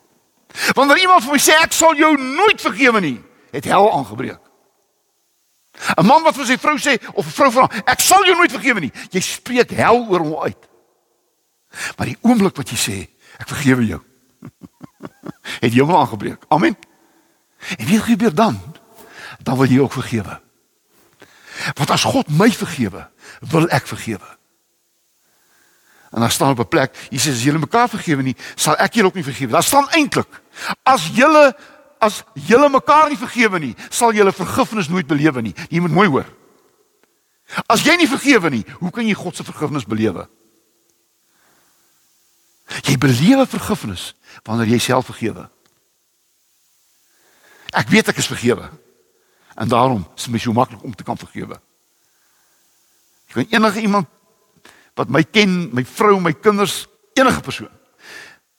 Wanneer 0.76 1.04
iemand 1.06 1.24
vir 1.24 1.36
my 1.38 1.42
sê 1.42 1.58
ek 1.62 1.76
sal 1.76 1.96
jou 1.96 2.12
nooit 2.18 2.62
vergewe 2.62 3.02
nie, 3.04 3.20
het 3.54 3.68
hel 3.70 3.88
aangebreek. 3.94 4.42
'n 5.98 6.06
Man 6.06 6.24
wat 6.24 6.36
vir 6.36 6.46
sy 6.46 6.58
vrou 6.58 6.78
sê 6.78 6.98
of 7.14 7.26
'n 7.26 7.32
vrou 7.32 7.52
vra, 7.52 7.70
ek 7.86 8.00
sal 8.00 8.26
jou 8.26 8.36
nooit 8.36 8.52
vergewe 8.52 8.80
nie, 8.80 8.92
jy 9.12 9.22
spreek 9.22 9.72
hel 9.72 10.06
oor 10.10 10.20
hom 10.20 10.36
uit. 10.44 10.68
Maar 11.98 12.08
die 12.08 12.18
oomblik 12.22 12.56
wat 12.56 12.70
jy 12.70 12.78
sê, 12.78 12.98
ek 13.40 13.48
vergewe 13.48 13.86
jou, 13.86 14.02
het 15.64 15.74
hemel 15.74 16.00
aangebreek. 16.00 16.44
Amen. 16.50 16.76
En 17.78 17.86
wie 17.86 18.00
gebeur 18.00 18.34
dan? 18.36 18.60
Dan 19.40 19.58
wil 19.58 19.66
jy 19.70 19.80
ook 19.80 19.94
vergewe. 19.94 20.42
Want 21.78 21.90
as 21.90 22.04
God 22.04 22.30
my 22.30 22.52
vergewe, 22.52 23.10
wil 23.40 23.70
ek 23.70 23.88
vergewe. 23.88 24.38
En 26.12 26.20
dan 26.20 26.32
staan 26.32 26.52
op 26.52 26.60
'n 26.60 26.68
plek, 26.68 27.08
Jesus 27.10 27.36
as 27.36 27.44
julle 27.44 27.60
mekaar 27.60 27.90
vergewe 27.90 28.22
nie, 28.22 28.36
sal 28.56 28.76
ek 28.78 28.94
julle 28.94 29.08
ook 29.08 29.14
nie 29.14 29.24
vergewe. 29.24 29.52
Daar 29.52 29.64
staan 29.64 29.90
eintlik 29.90 30.42
as 30.84 31.08
julle 31.14 31.56
as 32.00 32.24
julle 32.34 32.70
mekaar 32.70 33.10
nie 33.10 33.18
vergewe 33.18 33.60
nie, 33.60 33.76
sal 33.90 34.14
julle 34.14 34.34
vergifnis 34.34 34.88
nooit 34.90 35.08
belewe 35.08 35.42
nie. 35.42 35.54
Jy 35.70 35.80
moet 35.80 35.92
mooi 35.92 36.08
hoor. 36.08 36.26
As 37.68 37.84
jy 37.84 37.96
nie 37.96 38.08
vergewe 38.08 38.50
nie, 38.50 38.66
hoe 38.80 38.92
kan 38.92 39.08
jy 39.08 39.14
God 39.14 39.36
se 39.36 39.44
vergifnis 39.44 39.86
belewe? 39.86 40.28
Jy 42.88 42.98
belewe 42.98 43.46
vergifnis 43.46 44.16
wanneer 44.44 44.68
jy 44.68 44.80
self 44.80 45.06
vergewe. 45.06 45.50
Ek 47.72 47.90
weet 47.92 48.08
ek 48.08 48.18
is 48.18 48.28
vergewe. 48.32 48.72
En 49.56 49.68
daarom 49.68 50.06
is 50.16 50.24
dit 50.24 50.34
my 50.34 50.40
so 50.40 50.56
maklik 50.56 50.84
om 50.84 50.96
te 50.96 51.04
kan 51.04 51.20
vergewe. 51.20 51.60
Ek 53.28 53.34
kan 53.34 53.46
enige 53.50 53.82
iemand 53.82 54.08
wat 54.96 55.10
my 55.10 55.24
ken, 55.24 55.70
my 55.74 55.84
vrou, 55.86 56.20
my 56.20 56.34
kinders, 56.34 56.88
enige 57.14 57.42
persoon. 57.42 57.72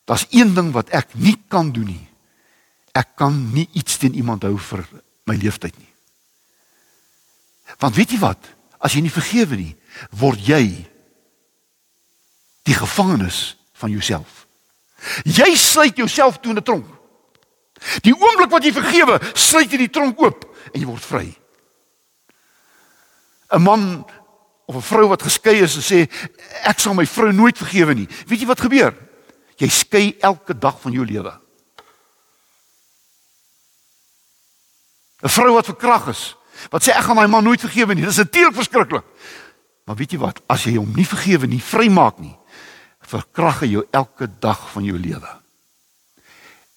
Daar's 0.05 0.25
een 0.29 0.53
ding 0.53 0.71
wat 0.75 0.89
ek 0.89 1.13
nie 1.13 1.37
kan 1.47 1.71
doen 1.71 1.87
nie. 1.93 2.07
Ek 2.93 3.15
kan 3.17 3.35
nie 3.53 3.69
iets 3.73 3.97
teen 3.97 4.15
iemand 4.19 4.43
hou 4.43 4.57
vir 4.57 4.83
my 5.25 5.35
lewenstyd 5.35 5.77
nie. 5.79 5.89
Want 7.79 7.95
weet 7.95 8.13
jy 8.13 8.19
wat? 8.21 8.49
As 8.83 8.93
jy 8.93 9.01
nie 9.05 9.13
vergewe 9.13 9.57
nie, 9.57 9.75
word 10.19 10.41
jy 10.43 10.63
die 12.67 12.75
gevangenes 12.75 13.55
van 13.79 13.91
jouself. 13.91 14.43
Jy 15.27 15.55
sluit 15.59 15.97
jouself 15.97 16.39
toe 16.39 16.51
in 16.51 16.57
'n 16.57 16.63
tronk. 16.63 16.87
Die 18.03 18.15
oomblik 18.15 18.51
wat 18.51 18.63
jy 18.63 18.71
vergewe, 18.71 19.19
sluit 19.33 19.71
jy 19.71 19.77
die 19.77 19.89
tronk 19.89 20.19
oop 20.21 20.45
en 20.73 20.79
jy 20.79 20.87
word 20.87 21.03
vry. 21.03 21.27
'n 23.51 23.61
Man 23.61 24.05
of 24.73 24.81
'n 24.81 24.95
vrou 24.95 25.07
wat 25.07 25.21
geskei 25.21 25.61
is 25.61 25.75
en 25.75 25.81
sê 25.81 26.09
ek 26.63 26.79
sal 26.79 26.93
my 26.93 27.05
vrou 27.05 27.31
nooit 27.31 27.57
vergewe 27.57 27.93
nie. 27.93 28.07
Weet 28.27 28.39
jy 28.39 28.45
wat 28.47 28.61
gebeur? 28.61 28.93
Jy 29.57 29.69
skei 29.69 30.15
elke 30.19 30.57
dag 30.57 30.81
van 30.81 30.91
jou 30.91 31.05
lewe. 31.05 31.39
'n 35.21 35.29
Vrou 35.29 35.53
wat 35.53 35.65
verkrag 35.65 36.07
is, 36.07 36.35
wat 36.69 36.83
sê 36.83 36.91
ek 36.91 37.03
gaan 37.03 37.15
my 37.15 37.27
man 37.27 37.43
nooit 37.43 37.59
vergewe 37.59 37.93
nie. 37.93 38.05
Dis 38.05 38.17
natuurlik 38.17 38.55
verskriklik. 38.55 39.05
Maar 39.85 39.95
weet 39.95 40.11
jy 40.11 40.17
wat? 40.17 40.41
As 40.47 40.63
jy 40.63 40.75
hom 40.75 40.91
nie 40.95 41.07
vergewe 41.07 41.47
nie, 41.47 41.61
vrymaak 41.61 42.19
nie, 42.19 42.35
verkrag 43.01 43.59
hy 43.59 43.67
jou 43.67 43.87
elke 43.91 44.27
dag 44.39 44.71
van 44.71 44.83
jou 44.83 44.97
lewe. 44.97 45.41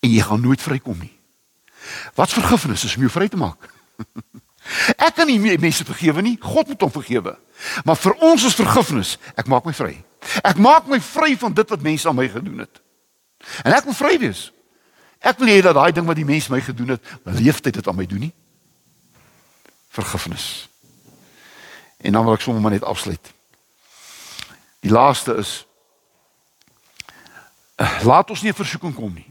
En 0.02 0.10
jy 0.10 0.22
gaan 0.22 0.40
nooit 0.40 0.62
vrykom 0.62 0.98
nie. 0.98 1.12
Wat 2.14 2.30
vergifnis 2.30 2.84
is 2.84 2.96
om 2.96 3.02
jou 3.06 3.10
vry 3.10 3.28
te 3.28 3.36
maak? 3.36 3.70
ek 4.96 5.14
kan 5.14 5.26
nie 5.26 5.58
mense 5.58 5.85
vergewe 5.85 6.23
nie. 6.23 6.37
God 6.40 6.68
moet 6.68 6.80
hom 6.80 6.90
vergewe. 6.90 7.37
Maar 7.85 7.96
vir 7.96 8.16
ons 8.25 8.44
is 8.44 8.54
vergifnis, 8.54 9.16
ek 9.35 9.46
maak 9.46 9.64
my 9.64 9.73
vry. 9.73 9.94
Ek 10.44 10.58
maak 10.61 10.88
my 10.90 11.00
vry 11.00 11.37
van 11.38 11.54
dit 11.54 11.70
wat 11.70 11.82
mense 11.82 12.08
aan 12.08 12.18
my 12.18 12.28
gedoen 12.28 12.64
het. 12.64 12.82
En 13.64 13.73
ek 13.76 13.87
wil 13.87 13.96
vry 13.96 14.18
wees. 14.18 14.50
Ek 15.20 15.38
wil 15.38 15.50
hê 15.50 15.61
dat 15.64 15.76
daai 15.78 15.92
ding 15.94 16.06
wat 16.06 16.18
die 16.18 16.28
mense 16.28 16.52
my 16.52 16.61
gedoen 16.61 16.96
het, 16.96 17.14
leeftyd 17.25 17.78
dit 17.80 17.88
aan 17.88 17.96
my 17.96 18.06
doen 18.06 18.26
nie. 18.28 18.35
Vergifnis. 19.96 20.68
En 22.04 22.12
dan 22.12 22.25
wil 22.25 22.37
ek 22.37 22.44
sommer 22.44 22.70
net 22.70 22.85
afsluit. 22.85 23.32
Die 24.85 24.92
laaste 24.92 25.35
is 25.40 25.64
eh, 27.80 28.04
laat 28.04 28.30
ons 28.30 28.42
nie 28.42 28.52
'n 28.52 28.61
versoeking 28.61 28.94
kom 28.94 29.14
nie. 29.14 29.30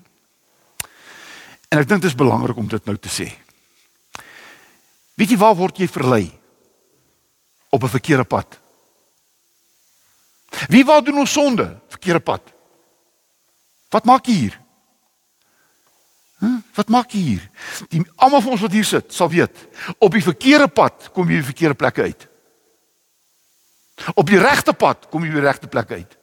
En 1.70 1.80
ek 1.80 1.88
dink 1.88 2.02
dit 2.02 2.10
is 2.10 2.18
belangrik 2.18 2.58
om 2.58 2.68
dit 2.68 2.86
nou 2.86 2.98
te 2.98 3.10
sê. 3.10 3.45
Weet 5.16 5.32
jy 5.32 5.38
waar 5.40 5.56
word 5.56 5.80
jy 5.80 5.88
verlei? 5.88 6.32
Op 7.70 7.84
'n 7.84 7.96
verkeerde 7.98 8.24
pad. 8.24 8.60
Wie 10.68 10.86
wou 10.86 11.02
doen 11.04 11.18
ons 11.18 11.32
sonde? 11.32 11.80
Verkeerde 11.88 12.20
pad. 12.20 12.54
Wat 13.90 14.06
maak 14.06 14.26
jy 14.26 14.34
hier? 14.34 14.62
Hm? 16.40 16.60
Wat 16.76 16.88
maak 16.88 17.12
jy 17.12 17.20
hier? 17.20 17.50
Die 17.90 18.04
almal 18.16 18.42
van 18.42 18.52
ons 18.52 18.62
wat 18.62 18.72
hier 18.72 18.86
sit, 18.86 19.14
sal 19.14 19.30
weet, 19.30 19.68
op 19.98 20.12
die 20.12 20.24
verkeerde 20.24 20.68
pad 20.68 21.10
kom 21.14 21.30
jy 21.30 21.40
by 21.40 21.42
die 21.42 21.52
verkeerde 21.52 21.80
plekke 21.80 22.02
uit. 22.02 22.28
Op 24.16 24.28
die 24.28 24.40
regte 24.40 24.74
pad 24.74 25.08
kom 25.10 25.24
jy 25.24 25.32
by 25.32 25.40
die 25.40 25.48
regte 25.48 25.72
plek 25.72 25.92
uit. 25.92 26.18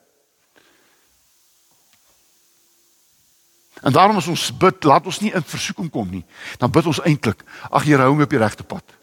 En 3.82 3.92
daarom 3.92 4.16
as 4.16 4.26
ons 4.30 4.56
bid, 4.56 4.84
laat 4.84 5.06
ons 5.06 5.20
nie 5.20 5.32
in 5.34 5.42
versoeking 5.42 5.90
kom 5.90 6.10
nie. 6.10 6.24
Dan 6.58 6.70
bid 6.70 6.86
ons 6.86 7.02
eintlik, 7.02 7.42
ag 7.70 7.82
Here, 7.82 8.06
hou 8.06 8.14
my 8.14 8.28
op 8.28 8.34
die 8.34 8.38
regte 8.38 8.62
pad. 8.62 8.84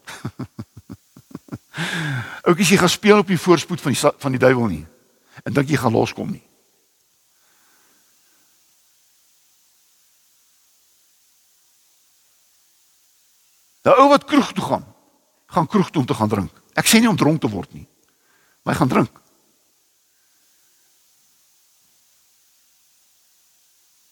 Ook 2.48 2.60
as 2.60 2.72
jy 2.72 2.78
gaan 2.80 2.92
speel 2.92 3.20
op 3.20 3.28
die 3.28 3.40
voorspoed 3.40 3.82
van 3.82 3.96
die 3.96 4.12
van 4.24 4.36
die 4.36 4.42
duiwel 4.42 4.68
nie. 4.72 4.86
En 5.44 5.56
dink 5.56 5.70
jy 5.72 5.80
gaan 5.80 5.96
loskom 5.96 6.32
nie. 6.32 6.44
Nou 13.88 13.96
ou 14.04 14.10
wat 14.12 14.28
kroeg 14.28 14.52
toe 14.54 14.64
gaan, 14.64 14.86
gaan 15.56 15.68
kroeg 15.68 15.90
toe 15.90 16.02
om 16.02 16.08
te 16.08 16.16
gaan 16.16 16.32
drink. 16.32 16.52
Ek 16.76 16.88
sê 16.88 17.00
nie 17.00 17.10
om 17.10 17.20
dronk 17.20 17.42
te 17.42 17.52
word 17.52 17.74
nie. 17.74 17.88
Maar 18.64 18.76
hy 18.76 18.80
gaan 18.80 18.92
drink. 18.92 19.22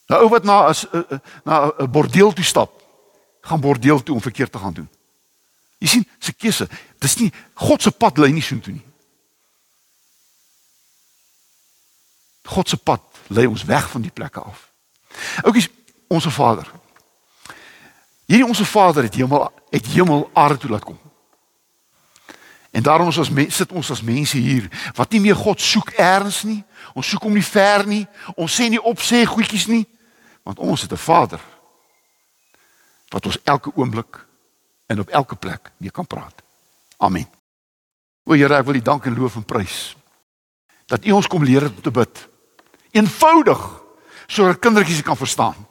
Nou 0.08 0.22
ou 0.24 0.30
wat 0.30 0.43
na 0.43 0.62
as 0.65 0.89
eh, 0.89 1.00
eh, 1.10 1.20
na 1.43 1.74
'n 1.78 1.91
bordeel 1.91 2.34
toe 2.34 2.43
stap, 2.43 2.84
gaan 3.41 3.60
bordeel 3.60 4.04
toe 4.04 4.15
om 4.15 4.22
verkeerd 4.22 4.52
te 4.52 4.58
gaan 4.58 4.74
doen. 4.74 4.89
Jy 5.78 5.88
sien, 5.88 6.08
se 6.20 6.34
keuse, 6.34 6.67
dis 6.98 7.15
nie 7.15 7.34
God 7.54 7.82
se 7.82 7.91
pad 7.91 8.17
lei 8.17 8.32
nie 8.32 8.41
so 8.41 8.60
toe 8.60 8.74
nie. 8.74 8.86
God 12.43 12.70
se 12.70 12.78
pad 12.78 13.02
lei 13.28 13.46
ons 13.46 13.63
weg 13.63 13.89
van 13.89 14.02
die 14.02 14.12
plekke 14.12 14.39
af. 14.39 14.72
Oukies, 15.43 15.70
ons 16.08 16.26
Vader. 16.26 16.72
Hierdie 18.26 18.48
ons 18.48 18.62
Vader 18.62 19.04
het 19.04 19.15
hemel 19.15 19.52
het 19.70 19.86
hemel 19.86 20.30
aarde 20.34 20.58
toe 20.58 20.70
laat 20.70 20.84
kom. 20.84 21.00
En 22.72 22.84
daarom 22.84 23.06
ons 23.06 23.32
sit 23.56 23.72
ons 23.72 23.91
as 23.91 24.02
mense 24.02 24.38
hier 24.38 24.91
wat 24.96 25.12
nie 25.12 25.20
meer 25.20 25.36
God 25.36 25.62
soek 25.62 25.91
eers 25.98 26.43
nie. 26.43 26.63
Ons 26.93 27.10
soek 27.10 27.24
hom 27.24 27.34
nie 27.34 27.43
ver 27.43 27.88
nie. 27.88 28.08
Ons 28.36 28.56
sê 28.56 28.70
nie 28.70 28.82
op 28.82 29.00
sê 29.00 29.26
goedjies 29.26 29.67
nie 29.67 29.86
want 30.47 30.60
ons 30.60 30.81
het 30.81 30.91
'n 30.91 30.95
Vader 30.95 31.41
wat 33.07 33.25
ons 33.25 33.43
elke 33.43 33.71
oomblik 33.75 34.25
en 34.86 34.99
op 34.99 35.10
elke 35.10 35.36
plek 35.36 35.71
mee 35.77 35.91
kan 35.91 36.07
praat. 36.07 36.41
Amen. 36.97 37.29
O 38.23 38.33
Here, 38.33 38.55
ek 38.55 38.65
wil 38.65 38.75
U 38.75 38.81
dank 38.81 39.05
en 39.05 39.19
loof 39.19 39.36
en 39.36 39.45
prys 39.45 39.95
dat 40.86 41.05
U 41.05 41.12
ons 41.12 41.27
kom 41.27 41.43
leer 41.43 41.67
om 41.67 41.81
te 41.81 41.91
bid. 41.91 42.27
Eenvoudig 42.91 43.83
sodat 44.27 44.60
kindertjies 44.60 45.01
kan 45.01 45.17
verstaan. 45.17 45.67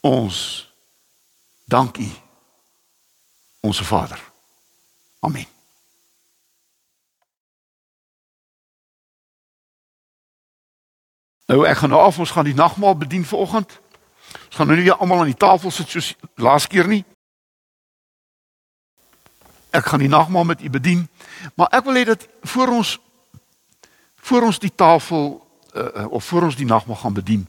Ons 0.00 0.70
dank 1.64 1.98
U 1.98 2.10
ons 3.60 3.80
Vader. 3.80 4.20
Amen. 5.20 5.51
Nou 11.52 11.66
ek 11.68 11.82
gaan 11.82 11.90
nou 11.92 12.00
af 12.00 12.18
ons 12.18 12.30
gaan 12.32 12.48
die 12.48 12.56
nagmaal 12.56 12.96
bedien 12.96 13.24
vanoggend. 13.28 13.80
Ons 14.46 14.56
gaan 14.56 14.66
nou 14.66 14.78
nie 14.78 14.92
almal 14.92 15.18
aan 15.20 15.32
die 15.34 15.36
tafel 15.36 15.70
sit 15.70 15.90
soos 15.92 16.14
laas 16.40 16.64
keer 16.66 16.88
nie. 16.88 17.02
Ek 19.76 19.84
gaan 19.84 20.00
die 20.00 20.08
nagmaal 20.08 20.48
met 20.48 20.64
u 20.64 20.70
bedien, 20.72 21.04
maar 21.56 21.68
ek 21.76 21.84
wil 21.84 22.00
hê 22.00 22.06
dat 22.08 22.24
voor 22.54 22.72
ons 22.80 22.96
voor 24.22 24.48
ons 24.48 24.58
die 24.62 24.72
tafel 24.74 25.22
uh, 25.76 26.06
of 26.08 26.24
voor 26.24 26.48
ons 26.48 26.56
die 26.56 26.68
nagmaal 26.68 26.96
gaan 26.96 27.16
bedien. 27.20 27.46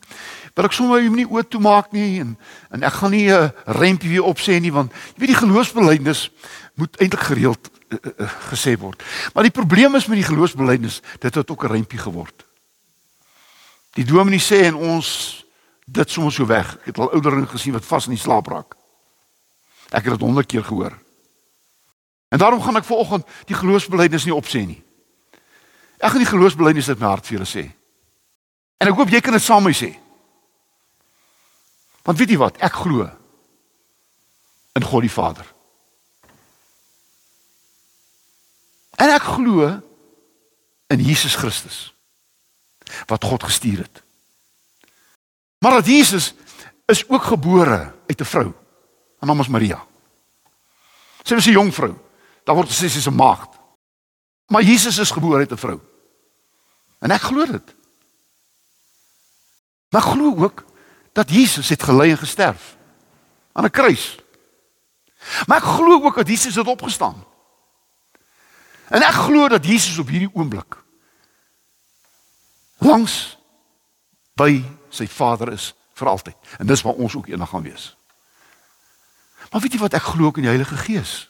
Wil 0.55 0.67
ek 0.67 0.75
sommer 0.75 1.03
nie 1.07 1.27
oop 1.29 1.47
toe 1.47 1.61
maak 1.63 1.91
nie 1.95 2.19
en 2.19 2.37
en 2.75 2.83
ek 2.83 2.99
gaan 2.99 3.15
nie 3.15 3.27
'n 3.31 3.39
uh, 3.39 3.49
rempie 3.79 4.09
weer 4.09 4.27
opsê 4.27 4.59
nie 4.59 4.71
want 4.71 4.91
jy 4.91 5.19
weet 5.23 5.35
die 5.35 5.43
geloofsbelijdenis 5.47 6.31
moet 6.75 6.99
eintlik 6.99 7.23
gereeld 7.31 7.69
uh, 7.87 7.99
uh, 8.03 8.31
gesê 8.51 8.75
word. 8.79 9.03
Maar 9.33 9.43
die 9.47 9.59
probleem 9.59 9.95
is 9.95 10.07
met 10.07 10.19
die 10.19 10.31
geloofsbelijdenis, 10.31 11.01
dit 11.19 11.35
het 11.35 11.51
ook 11.51 11.63
'n 11.63 11.71
rempie 11.71 11.99
geword. 11.99 12.51
Die 13.93 14.05
dominee 14.05 14.41
sê 14.41 14.63
en 14.65 14.75
ons 14.75 15.07
dit 15.85 16.09
sommer 16.09 16.33
so 16.33 16.47
weg. 16.49 16.75
Ek 16.81 16.93
het 16.93 16.99
al 16.99 17.11
ouderlinge 17.13 17.51
gesien 17.51 17.75
wat 17.75 17.85
vas 17.85 18.07
in 18.09 18.15
die 18.15 18.21
slaap 18.21 18.49
raak. 18.49 18.75
Ek 19.93 20.05
het 20.05 20.15
dit 20.15 20.25
honderd 20.25 20.49
keer 20.49 20.65
gehoor. 20.65 20.95
En 22.33 22.41
daarom 22.41 22.61
gaan 22.61 22.79
ek 22.79 22.87
vanoggend 22.87 23.27
die 23.45 23.57
geloofsbelijdenis 23.57 24.25
nie 24.25 24.33
opsê 24.33 24.63
nie. 24.65 24.79
Ek 26.01 26.09
gaan 26.09 26.23
die 26.23 26.31
geloofsbelijdenis 26.31 26.89
uit 26.89 26.99
my 26.99 27.11
hart 27.11 27.27
vir 27.27 27.37
julle 27.37 27.49
sê. 27.49 27.67
En 28.81 28.89
ek 28.89 28.97
hoop 28.97 29.13
jy 29.13 29.21
kan 29.21 29.37
dit 29.37 29.43
saam 29.43 29.61
met 29.63 29.75
my 29.75 29.77
sê. 29.77 29.91
Want 32.03 32.17
weet 32.17 32.33
jy 32.33 32.39
wat? 32.41 32.57
Ek 32.57 32.81
glo 32.81 33.05
in 34.73 34.83
God 34.83 35.05
die 35.05 35.13
Vader. 35.13 35.45
En 38.97 39.13
ek 39.13 39.29
glo 39.37 39.69
in 40.89 41.05
Jesus 41.05 41.37
Christus 41.37 41.92
wat 43.05 43.23
God 43.23 43.43
gestuur 43.43 43.77
het. 43.77 44.03
Maar 45.57 45.71
dat 45.71 45.85
Jesus 45.85 46.33
is 46.85 47.09
ook 47.09 47.23
gebore 47.23 47.93
uit 48.07 48.21
'n 48.21 48.25
vrou. 48.25 48.53
Haar 49.17 49.29
naam 49.29 49.39
is 49.39 49.47
Maria. 49.47 49.85
Sy 51.23 51.33
was 51.33 51.45
'n 51.45 51.51
jong 51.51 51.73
vrou. 51.73 51.93
Daar 52.43 52.55
word 52.55 52.69
gesê 52.69 52.89
sy 52.89 52.97
is 52.97 53.07
'n 53.07 53.15
maagd. 53.15 53.49
Maar 54.47 54.63
Jesus 54.63 54.97
is 54.97 55.11
gebore 55.11 55.37
uit 55.37 55.51
'n 55.51 55.57
vrou. 55.57 55.79
En 56.99 57.11
ek 57.11 57.21
glo 57.21 57.45
dit. 57.45 57.75
Maar 59.89 60.01
glo 60.01 60.35
ook 60.43 60.65
dat 61.11 61.29
Jesus 61.29 61.69
het 61.69 61.83
gelei 61.83 62.11
en 62.11 62.17
gesterf 62.17 62.77
aan 63.51 63.65
'n 63.65 63.69
kruis. 63.69 64.17
Maar 65.45 65.57
ek 65.57 65.63
glo 65.63 66.03
ook 66.03 66.15
dat 66.15 66.27
Jesus 66.27 66.55
het 66.55 66.67
opgestaan. 66.67 67.23
En 68.87 69.01
ek 69.01 69.13
glo 69.13 69.47
dat 69.47 69.65
Jesus 69.65 69.97
op 69.97 70.07
hierdie 70.07 70.33
oomblik 70.33 70.82
langs 72.83 73.37
by 74.35 74.63
sy 74.89 75.07
Vader 75.07 75.51
is 75.53 75.73
vir 75.93 76.07
altyd. 76.07 76.37
En 76.59 76.67
dis 76.67 76.81
waar 76.81 76.93
ons 76.93 77.15
ook 77.15 77.27
eendag 77.27 77.49
gaan 77.49 77.65
wees. 77.65 77.95
Maar 79.51 79.61
weet 79.61 79.75
jy 79.77 79.79
wat 79.83 79.93
ek 79.93 80.11
glo 80.13 80.25
ook 80.29 80.39
in 80.41 80.47
die 80.47 80.53
Heilige 80.53 80.77
Gees? 80.77 81.29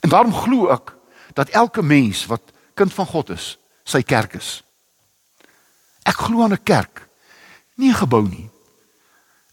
En 0.00 0.08
daarom 0.08 0.34
glo 0.34 0.68
ek 0.72 0.94
dat 1.36 1.52
elke 1.52 1.82
mens 1.82 2.26
wat 2.26 2.52
kind 2.74 2.92
van 2.94 3.06
God 3.06 3.30
is, 3.34 3.54
sy 3.84 4.02
kerk 4.02 4.34
is. 4.38 4.62
Ek 6.04 6.16
glo 6.26 6.42
aan 6.42 6.52
'n 6.52 6.62
kerk, 6.62 7.08
nie 7.76 7.90
'n 7.90 8.00
gebou 8.02 8.28
nie. 8.28 8.50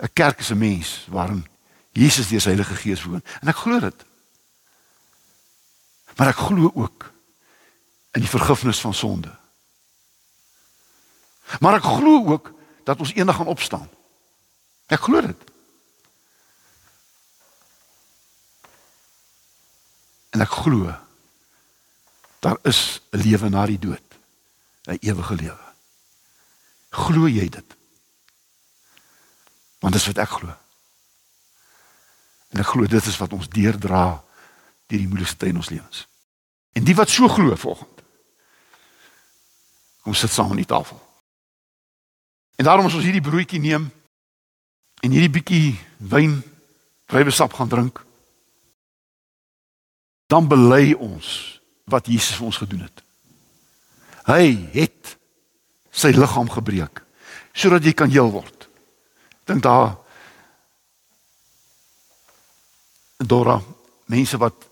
'n 0.02 0.10
Kerk 0.14 0.40
is 0.40 0.50
'n 0.52 0.58
mens 0.58 1.06
waarin 1.10 1.46
Jesus 1.92 2.28
deur 2.28 2.42
sy 2.42 2.50
Heilige 2.50 2.76
Gees 2.76 3.04
woon 3.04 3.24
en 3.42 3.48
ek 3.48 3.56
glo 3.56 3.80
dit. 3.80 4.06
Maar 6.16 6.28
ek 6.28 6.36
glo 6.36 6.72
ook 6.74 7.12
in 8.12 8.22
die 8.22 8.30
vergifnis 8.30 8.82
van 8.82 8.94
sonde. 8.94 9.41
Maar 11.60 11.74
ek 11.80 11.84
glo 11.84 12.26
ook 12.26 12.54
dat 12.84 13.00
ons 13.00 13.14
eendag 13.14 13.36
gaan 13.36 13.52
opstaan. 13.52 13.90
Ek 14.86 15.00
glo 15.00 15.22
dit. 15.22 15.50
En 20.32 20.42
ek 20.42 20.50
glo 20.64 20.96
daar 22.42 22.58
is 22.62 23.02
'n 23.12 23.18
lewe 23.18 23.50
na 23.50 23.66
die 23.66 23.80
dood. 23.80 24.08
'n 24.88 24.98
Ewige 25.00 25.36
lewe. 25.36 25.66
Glo 26.90 27.28
jy 27.28 27.50
dit? 27.50 27.76
Want 29.80 29.94
dis 29.94 30.06
wat 30.06 30.18
ek 30.18 30.30
glo. 30.30 30.56
En 32.50 32.60
ek 32.60 32.68
glo 32.68 32.86
dit 32.86 33.06
is 33.06 33.18
wat 33.18 33.34
ons 33.34 33.50
deurdra 33.50 34.24
deur 34.88 35.00
die 35.00 35.08
moeilikste 35.08 35.38
tye 35.38 35.50
in 35.50 35.56
ons 35.56 35.70
lewens. 35.70 36.08
En 36.72 36.84
die 36.84 36.96
wat 36.96 37.10
so 37.10 37.28
glo 37.28 37.56
volgende. 37.56 38.04
Kom 40.02 40.14
sit 40.14 40.32
saam 40.32 40.50
aan 40.50 40.56
die 40.56 40.66
tafel. 40.66 41.11
En 42.62 42.68
daarom 42.68 42.86
as 42.86 42.94
ons 42.94 43.04
hierdie 43.04 43.24
broodjie 43.26 43.58
neem 43.58 43.88
en 45.02 45.10
hierdie 45.10 45.32
bietjie 45.34 45.70
wyn, 45.98 46.36
druiwesap 47.10 47.56
gaan 47.58 47.70
drink, 47.72 48.04
dan 50.30 50.46
bely 50.46 50.92
ons 50.94 51.32
wat 51.90 52.06
Jesus 52.06 52.38
vir 52.38 52.46
ons 52.52 52.60
gedoen 52.62 52.84
het. 52.86 53.02
Hy 54.28 54.44
het 54.76 55.16
sy 55.90 56.12
liggaam 56.14 56.52
gebreek 56.54 57.02
sodat 57.50 57.82
jy 57.82 57.96
kan 57.98 58.14
heel 58.14 58.30
word. 58.30 58.70
Dink 59.50 59.66
daar 59.66 59.98
Dora, 63.18 63.58
mense 64.06 64.38
wat 64.38 64.70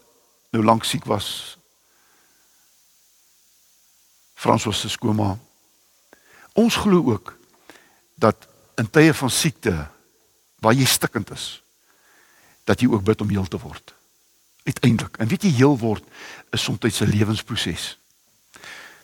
nou 0.54 0.62
lank 0.62 0.86
siek 0.86 1.10
was. 1.10 1.58
Fransos 4.38 4.86
se 4.86 4.93
skoonma. 4.93 5.34
Ons 6.54 6.78
glo 6.86 7.02
ook 7.15 7.38
dat 8.19 8.47
in 8.75 8.89
tye 8.89 9.13
van 9.13 9.29
siekte 9.29 9.88
waar 10.60 10.75
jy 10.75 10.86
stikkend 10.86 11.32
is, 11.32 11.62
dat 12.63 12.82
jy 12.82 12.89
ook 12.91 13.03
bid 13.03 13.21
om 13.21 13.29
heel 13.29 13.47
te 13.47 13.60
word. 13.60 13.93
Uiteindelik. 14.63 15.17
En 15.17 15.27
weet 15.27 15.47
jy 15.47 15.53
heel 15.62 15.77
word 15.79 16.03
is 16.51 16.63
soms 16.63 16.79
'n 17.01 17.10
lewensproses. 17.10 17.97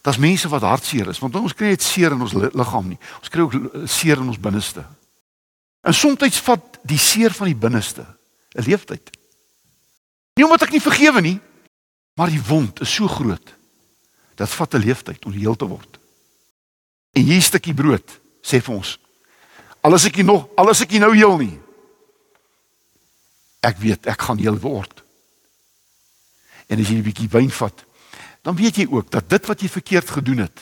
Daar's 0.01 0.17
mense 0.17 0.47
wat 0.47 0.62
hartseer 0.62 1.08
is, 1.08 1.19
want 1.19 1.36
ons 1.36 1.54
kry 1.54 1.67
net 1.67 1.82
seer 1.82 2.12
in 2.12 2.21
ons 2.21 2.34
liggaam 2.34 2.88
nie. 2.88 2.99
Ons 3.19 3.30
kry 3.30 3.41
ook 3.41 3.88
seer 3.89 4.17
in 4.17 4.28
ons 4.28 4.39
binneste. 4.39 4.86
En 5.82 5.93
soms 5.93 6.39
vat 6.39 6.80
die 6.84 6.97
seer 6.97 7.32
van 7.32 7.47
die 7.47 7.56
binneste 7.56 8.06
'n 8.56 8.62
leeftyd. 8.62 9.10
Nie 10.36 10.45
omdat 10.45 10.63
ek 10.63 10.71
nie 10.71 10.82
vergewe 10.82 11.21
nie, 11.21 11.39
maar 12.13 12.30
die 12.30 12.43
wond 12.43 12.82
is 12.82 12.93
so 12.93 13.08
groot. 13.08 13.54
Dit 14.36 14.49
vat 14.49 14.73
'n 14.73 14.86
leeftyd 14.86 15.25
om 15.25 15.32
heel 15.32 15.56
te 15.56 15.65
word. 15.65 15.99
En 17.12 17.23
hier 17.23 17.36
'n 17.36 17.41
stukkie 17.41 17.73
brood 17.73 18.19
sê 18.41 18.62
vir 18.62 18.75
ons 18.75 18.99
Alles 19.86 20.08
ek 20.10 20.24
nog, 20.26 20.48
alles 20.58 20.82
ek 20.82 20.98
nou 20.98 21.12
heel 21.13 21.36
nie. 21.38 21.56
Ek 23.65 23.78
weet 23.82 24.08
ek 24.10 24.24
gaan 24.28 24.41
heel 24.41 24.58
word. 24.62 25.04
En 26.65 26.82
as 26.82 26.89
jy 26.89 26.98
'n 26.98 27.06
bietjie 27.06 27.30
wyn 27.30 27.52
vat, 27.54 27.86
dan 28.41 28.56
weet 28.56 28.76
jy 28.82 28.88
ook 28.89 29.12
dat 29.12 29.30
dit 29.30 29.45
wat 29.45 29.62
jy 29.62 29.69
verkeerd 29.69 30.10
gedoen 30.10 30.38
het, 30.38 30.58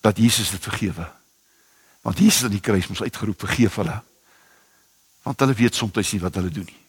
dat 0.00 0.16
Jesus 0.16 0.50
dit 0.50 0.62
vergewe. 0.62 1.08
Want 2.00 2.18
Jesus 2.18 2.44
aan 2.44 2.56
die 2.56 2.60
kruis 2.60 2.88
moes 2.88 3.02
uitgeroep 3.02 3.40
vergeef 3.40 3.74
hulle. 3.74 4.02
Want 5.22 5.40
hulle 5.40 5.54
weet 5.54 5.74
soms 5.74 6.12
nie 6.12 6.20
wat 6.20 6.34
hulle 6.34 6.50
doen 6.50 6.64
nie. 6.64 6.87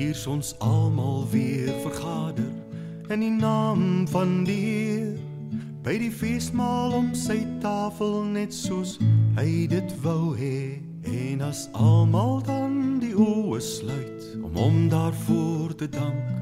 Hier's 0.00 0.26
ons 0.26 0.54
almal 0.58 1.26
weer 1.30 1.74
vergader 1.82 2.48
in 3.08 3.20
die 3.20 3.30
naam 3.30 4.08
van 4.08 4.46
die 4.48 4.56
Heer. 4.56 5.18
By 5.84 5.98
die 6.00 6.08
feesmaal 6.08 6.94
om 6.96 7.10
sy 7.12 7.42
tafel 7.60 8.22
net 8.32 8.56
soos 8.56 8.94
hy 9.36 9.66
dit 9.68 9.92
wou 10.00 10.32
hê. 10.40 10.80
En 11.04 11.44
as 11.44 11.66
almal 11.76 12.40
dan 12.48 12.96
die 13.04 13.12
oë 13.12 13.60
sluit 13.60 14.30
om 14.40 14.56
hom 14.56 14.86
daarvoor 14.88 15.76
te 15.76 15.92
dank 15.92 16.40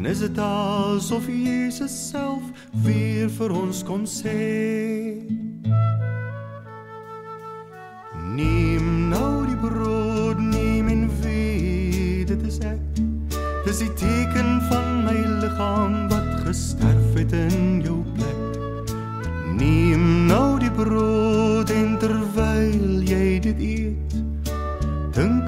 en 0.00 0.06
is 0.06 0.22
dit 0.22 0.38
asof 0.38 1.26
Jesus 1.28 1.92
self 2.08 2.46
weer 2.86 3.28
vir 3.28 3.52
ons 3.52 3.82
kom 3.84 4.06
sê 4.08 4.99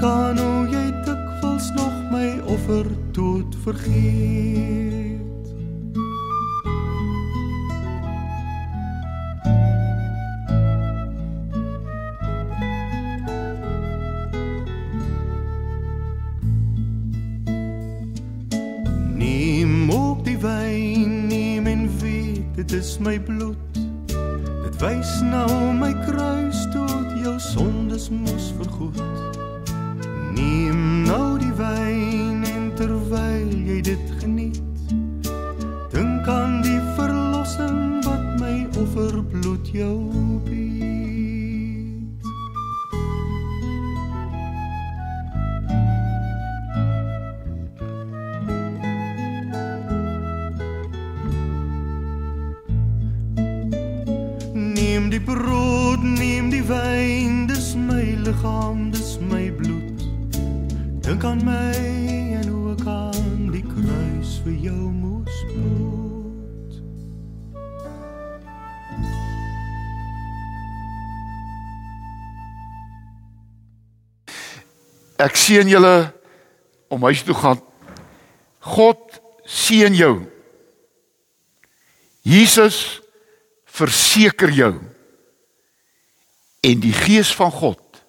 Aan 0.02 0.38
hoe 0.38 0.66
jy 0.66 0.90
dikwels 1.06 1.68
nog 1.78 1.94
my 2.10 2.40
offer 2.50 2.86
tot 3.14 3.54
vergeet 3.62 5.22
Neem 19.14 19.90
ook 19.90 20.24
die 20.24 20.38
wyn, 20.38 21.26
neem 21.26 21.66
en 21.66 21.86
weet 21.98 22.54
dit 22.54 22.72
is 22.72 22.98
my 22.98 23.20
bloed. 23.20 23.51
Die 55.12 55.20
brood, 55.20 56.00
neem 56.00 56.46
die 56.48 56.62
wyn, 56.64 57.42
dis 57.44 57.74
my 57.76 58.14
liggaam, 58.24 58.86
dis 58.94 59.18
my 59.20 59.50
bloed. 59.52 60.00
Dink 61.04 61.24
aan 61.28 61.42
my 61.44 61.74
en 62.38 62.46
hoe 62.48 62.72
ek 62.72 62.86
aan 62.88 63.50
die 63.52 63.64
kruis 63.66 64.38
vir 64.46 64.54
jou 64.70 64.88
moes 64.88 65.42
bloed. 65.50 66.78
Ek 75.20 75.36
seën 75.36 75.68
julle 75.68 76.08
om 76.88 77.04
huis 77.10 77.20
toe 77.26 77.36
gaan. 77.36 77.60
God 78.64 79.20
seën 79.44 79.92
jou. 79.92 80.14
Jesus 82.24 83.02
verseker 83.68 84.48
jou 84.56 84.72
en 86.62 86.82
die 86.82 86.94
gees 86.94 87.34
van 87.34 87.50
God 87.50 88.04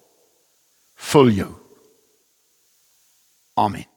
vul 0.94 1.30
jou. 1.34 1.50
Amen. 3.54 3.93